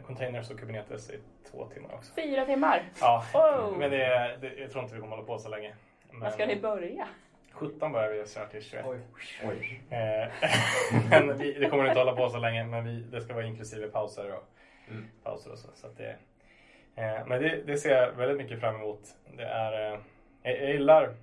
containers 0.07 0.51
och 0.51 0.59
Kubernetes 0.61 1.11
i 1.11 1.19
två 1.51 1.67
timmar 1.67 1.95
också. 1.95 2.15
Fyra 2.15 2.45
timmar. 2.47 2.83
Ja, 3.01 3.25
Oh. 3.35 3.79
men 3.79 3.91
det, 3.91 4.37
det, 4.41 4.55
jag 4.55 4.71
tror 4.71 4.83
inte 4.83 4.95
vi 4.95 5.01
kommer 5.01 5.17
hålla 5.17 5.27
på 5.27 5.39
så 5.39 5.49
länge. 5.49 5.75
Men, 6.11 6.21
När 6.21 6.31
ska 6.31 6.47
ni 6.47 6.61
börja? 6.61 7.09
17 7.53 7.93
börjar 7.93 8.11
vi 8.13 8.23
och 8.23 8.29
köra 8.29 8.47
till 8.47 8.63
21. 8.63 8.85
Oj. 8.89 8.99
Oj. 9.45 9.83
Men 11.11 11.39
vi, 11.39 11.53
det 11.53 11.69
kommer 11.69 11.87
inte 11.87 11.99
hålla 11.99 12.17
på 12.17 12.29
så 12.29 12.39
länge, 12.39 12.65
men 12.65 12.85
vi, 12.85 13.01
det 13.01 13.21
ska 13.21 13.35
vara 13.35 13.47
inklusive 13.47 13.89
pauser 13.89 14.33
och, 14.35 14.45
Mm. 14.93 15.09
pauser 15.23 15.53
och 15.53 15.59
så. 15.59 15.69
så 15.75 15.87
att 15.87 15.97
det, 15.97 16.17
eh, 16.95 17.27
men 17.27 17.43
det, 17.43 17.63
det 17.67 17.77
ser 17.77 17.97
jag 17.97 18.13
väldigt 18.13 18.37
mycket 18.37 18.61
fram 18.61 18.75
emot. 18.75 19.01
Det 19.37 19.45
är, 19.45 19.93
eh, 19.93 19.99
jag, 20.43 20.63
jag 20.63 20.71
gillar 20.73 21.15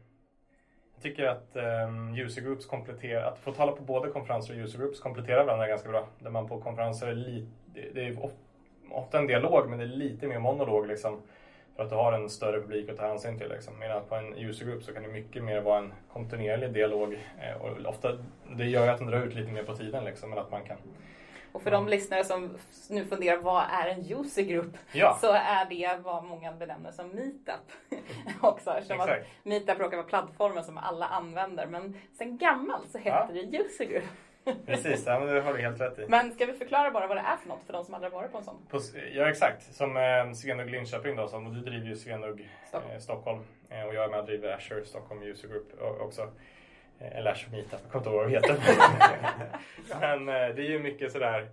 jag 1.00 1.04
tycker 1.04 1.26
att 1.26 1.56
eh, 1.56 2.20
user 2.20 2.42
groups 2.42 2.66
kompletterar, 2.66 3.24
att 3.24 3.40
få 3.40 3.52
tala 3.52 3.72
på 3.72 3.84
både 3.84 4.10
konferenser 4.10 4.54
och 4.54 4.60
user 4.60 4.80
groups 4.80 5.00
kompletterar 5.00 5.44
varandra 5.46 5.68
ganska 5.68 5.90
bra. 5.90 6.08
Där 6.20 6.30
man 6.30 6.48
på 6.48 6.62
konferenser 6.62 7.08
är 7.08 7.16
lite, 7.16 7.52
det, 7.74 7.90
det 7.94 8.08
är 8.08 8.18
ofta 8.92 9.18
en 9.18 9.28
dialog 9.28 9.70
men 9.70 9.80
det 9.80 9.86
är 9.86 9.88
lite 9.88 10.28
mer 10.28 10.40
monolog 10.40 10.88
liksom. 10.88 11.22
För 11.76 11.84
att 11.84 11.90
du 11.90 11.96
har 11.96 12.14
en 12.14 12.30
större 12.30 12.62
publik 12.62 12.90
att 12.90 12.98
ta 12.98 13.08
hänsyn 13.08 13.38
till. 13.38 13.50
Liksom. 13.50 13.80
Medan 13.80 14.02
på 14.10 14.16
en 14.16 14.38
user 14.38 14.66
group 14.66 14.84
så 14.84 14.94
kan 14.94 15.04
det 15.04 15.10
mycket 15.10 15.44
mer 15.44 15.62
vara 15.62 15.78
en 15.78 15.94
kontinuerlig 16.14 16.74
dialog. 16.74 17.14
Eh, 17.14 17.62
och 17.62 17.86
ofta, 17.86 18.18
det 18.58 18.66
gör 18.66 18.84
ju 18.84 18.90
att 18.90 18.98
den 18.98 19.08
drar 19.08 19.22
ut 19.24 19.36
lite 19.36 19.52
mer 19.52 19.64
på 19.64 19.76
tiden 19.76 20.06
liksom. 20.06 20.30
Men 20.30 20.40
att 20.40 20.52
man 20.52 20.64
kan 20.64 20.78
och 21.52 21.62
för 21.62 21.72
de 21.72 21.88
lyssnare 21.88 22.24
som 22.24 22.58
nu 22.90 23.06
funderar, 23.06 23.38
vad 23.38 23.64
är 23.72 23.88
en 23.88 24.20
usergrupp? 24.20 24.78
Ja. 24.92 25.18
Så 25.22 25.32
är 25.34 25.66
det 25.70 26.00
vad 26.04 26.24
många 26.24 26.52
benämner 26.52 26.92
som 26.92 27.08
meetup. 27.10 27.72
också, 28.42 28.72
eftersom 28.72 29.02
att 29.02 29.10
meetup 29.44 29.80
råkar 29.80 29.98
vara 29.98 30.08
plattformen 30.08 30.64
som 30.64 30.78
alla 30.78 31.06
använder. 31.06 31.68
Men 31.68 31.98
sen 32.18 32.38
gammalt 32.38 32.92
så 32.92 32.98
hette 32.98 33.34
det 33.34 33.58
usergrupp. 33.58 34.04
Precis, 34.66 35.04
ja, 35.06 35.20
det 35.20 35.42
har 35.42 35.54
du 35.54 35.62
helt 35.62 35.82
rätt 35.82 36.00
i. 36.00 36.06
Men 36.08 36.32
ska 36.32 36.46
vi 36.46 36.54
förklara 36.54 36.92
bara 36.92 37.08
vad 37.08 37.18
det 37.18 37.22
är 37.22 37.38
för 37.38 37.50
något 37.50 37.64
för 37.66 37.74
de 37.74 37.86
som 37.86 37.94
aldrig 37.94 38.14
varit 38.14 38.32
på 38.32 38.38
en 38.38 38.44
sån? 38.44 38.66
På, 38.70 38.80
ja 39.14 39.30
exakt, 39.30 39.74
som 39.76 39.98
eh, 39.98 40.32
Svenug 40.34 40.70
Linköping 40.70 41.16
då, 41.16 41.28
som, 41.28 41.48
och 41.48 41.54
du 41.54 41.62
driver 41.62 41.88
ju 41.88 41.96
Svenug 41.96 42.50
Stockholm. 42.68 42.94
eh, 42.94 43.00
Stockholm 43.00 43.40
eh, 43.70 43.84
och 43.84 43.94
jag 43.94 44.04
är 44.04 44.10
med 44.10 44.20
och 44.20 44.26
driver 44.26 44.54
Azure 44.56 44.86
Stockholm 44.86 45.24
User 45.24 45.48
Group 45.48 45.82
också. 46.02 46.30
Eh, 47.00 47.18
eller 47.18 47.48
Meetup, 47.52 47.80
jag 47.84 47.92
kommer 47.92 47.98
inte 47.98 48.10
ihåg 48.10 48.24
vad 48.24 48.32
heter. 48.32 48.58
Men 50.00 50.30
eh, 50.30 50.56
det 50.56 50.62
är 50.62 50.70
ju 50.70 50.80
mycket 50.80 51.12
sådär 51.12 51.50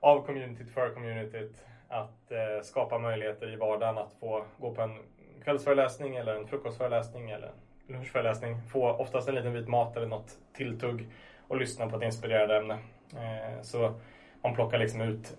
av 0.00 0.26
communityt 0.26 0.70
för 0.70 0.94
communityt 0.94 1.66
att 1.88 2.32
eh, 2.32 2.62
skapa 2.62 2.98
möjligheter 2.98 3.52
i 3.52 3.56
vardagen 3.56 3.98
att 3.98 4.12
få 4.20 4.44
gå 4.58 4.74
på 4.74 4.82
en 4.82 4.98
kvällsföreläsning 5.44 6.16
eller 6.16 6.34
en 6.34 6.46
frukostföreläsning 6.46 7.30
eller 7.30 7.46
en 7.46 7.94
lunchföreläsning. 7.94 8.56
Få 8.72 8.92
oftast 8.92 9.28
en 9.28 9.34
liten 9.34 9.52
bit 9.52 9.68
mat 9.68 9.96
eller 9.96 10.06
något 10.06 10.38
tilltugg 10.56 11.06
och 11.48 11.56
lyssna 11.56 11.88
på 11.88 11.96
ett 11.96 12.02
inspirerande 12.02 12.56
ämne. 12.56 12.78
Så 13.62 13.94
man 14.42 14.54
plockar 14.54 14.78
liksom 14.78 15.00
ut 15.00 15.36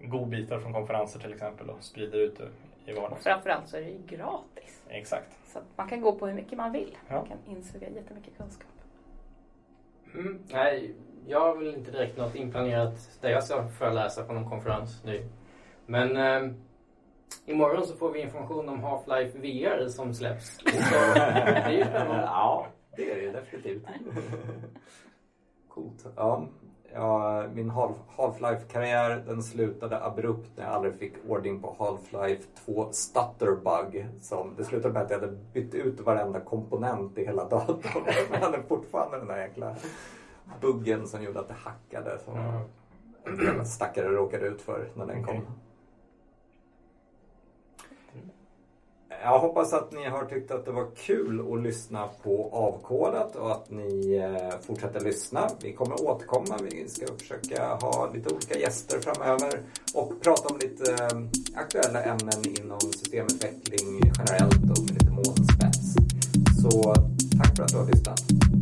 godbitar 0.00 0.58
från 0.58 0.72
konferenser 0.72 1.20
till 1.20 1.32
exempel 1.32 1.70
och 1.70 1.82
sprider 1.82 2.18
ut 2.18 2.40
i 2.86 2.92
vardagen. 2.92 3.12
Och 3.12 3.18
framförallt 3.18 3.68
så 3.68 3.76
är 3.76 3.80
det 3.80 3.88
ju 3.88 3.98
gratis. 4.06 4.84
Exakt. 4.88 5.38
Så 5.46 5.58
att 5.58 5.64
man 5.76 5.88
kan 5.88 6.00
gå 6.00 6.12
på 6.12 6.26
hur 6.26 6.34
mycket 6.34 6.58
man 6.58 6.72
vill. 6.72 6.96
Ja. 7.08 7.14
Man 7.14 7.26
kan 7.26 7.38
insuga 7.46 7.88
jättemycket 7.88 8.36
kunskap. 8.36 8.70
Mm, 10.14 10.42
nej, 10.52 10.94
jag 11.26 11.40
har 11.40 11.56
väl 11.56 11.74
inte 11.74 11.90
direkt 11.90 12.18
något 12.18 12.34
inplanerat 12.34 13.18
där 13.20 13.30
jag 13.30 13.44
ska 13.44 13.68
föreläsa 13.68 14.24
på 14.24 14.32
någon 14.32 14.50
konferens 14.50 15.04
nu. 15.04 15.28
Men 15.86 16.16
eh, 16.16 16.52
imorgon 17.46 17.86
så 17.86 17.96
får 17.96 18.12
vi 18.12 18.20
information 18.20 18.68
om 18.68 18.84
Half-Life 18.84 19.38
VR 19.38 19.88
som 19.88 20.14
släpps. 20.14 20.56
Så 20.56 21.14
det 21.14 21.20
är 21.20 21.70
ju 21.70 21.84
spännande. 21.84 22.22
Ja, 22.22 22.66
det 22.96 23.10
är 23.10 23.16
det 23.16 23.22
ju 23.22 23.32
definitivt. 23.32 23.86
Coolt. 25.68 26.06
Ja, 26.16 26.48
ja 26.94 27.44
min 27.54 27.70
Half- 27.70 27.98
Half-Life-karriär 28.16 29.22
den 29.26 29.42
slutade 29.42 30.04
abrupt 30.04 30.50
när 30.56 30.64
jag 30.64 30.72
aldrig 30.74 30.94
fick 30.94 31.12
ordning 31.28 31.60
på 31.60 31.74
Half-Life 31.78 32.42
2 32.64 32.88
Stutterbug. 32.92 34.06
Som, 34.20 34.54
det 34.56 34.64
slutade 34.64 34.94
med 34.94 35.02
att 35.02 35.10
jag 35.10 35.20
hade 35.20 35.32
bytt 35.52 35.74
ut 35.74 36.00
varenda 36.00 36.40
komponent 36.40 37.18
i 37.18 37.24
hela 37.24 37.44
datorn. 37.48 38.02
Men 38.04 38.40
jag 38.40 38.50
hade 38.50 38.62
fortfarande 38.62 39.18
den 39.18 39.26
där 39.26 39.38
jäkla 39.38 39.74
buggen 40.60 41.08
som 41.08 41.22
gjorde 41.22 41.40
att 41.40 41.48
det 41.48 41.54
hackade. 41.54 42.18
Som 42.24 42.34
en 43.26 43.36
del 43.36 43.66
stackare 43.66 44.08
råkade 44.08 44.46
ut 44.46 44.62
för 44.62 44.88
när 44.94 45.06
den 45.06 45.24
kom. 45.24 45.36
Okej. 45.36 45.46
Jag 49.24 49.38
hoppas 49.38 49.72
att 49.72 49.92
ni 49.92 50.04
har 50.04 50.24
tyckt 50.24 50.50
att 50.50 50.64
det 50.64 50.72
var 50.72 50.86
kul 50.96 51.52
att 51.52 51.62
lyssna 51.62 52.08
på 52.22 52.50
Avkodat 52.52 53.36
och 53.36 53.52
att 53.52 53.70
ni 53.70 54.16
eh, 54.16 54.60
fortsätter 54.66 55.00
lyssna. 55.00 55.50
Vi 55.62 55.72
kommer 55.72 56.08
återkomma. 56.08 56.58
Vi 56.70 56.88
ska 56.88 57.06
försöka 57.18 57.74
ha 57.74 58.10
lite 58.14 58.34
olika 58.34 58.58
gäster 58.58 59.00
framöver 59.00 59.60
och 59.94 60.12
prata 60.22 60.48
om 60.48 60.58
lite 60.58 60.92
eh, 60.92 61.18
aktuella 61.54 62.02
ämnen 62.02 62.58
inom 62.60 62.80
systemutveckling 62.80 64.12
generellt 64.18 64.78
och 64.78 64.84
med 64.84 64.94
lite 64.94 65.10
målspets. 65.10 65.94
Så 66.62 66.94
tack 67.38 67.56
för 67.56 67.62
att 67.62 67.72
du 67.72 67.78
har 67.78 67.86
lyssnat. 67.86 68.53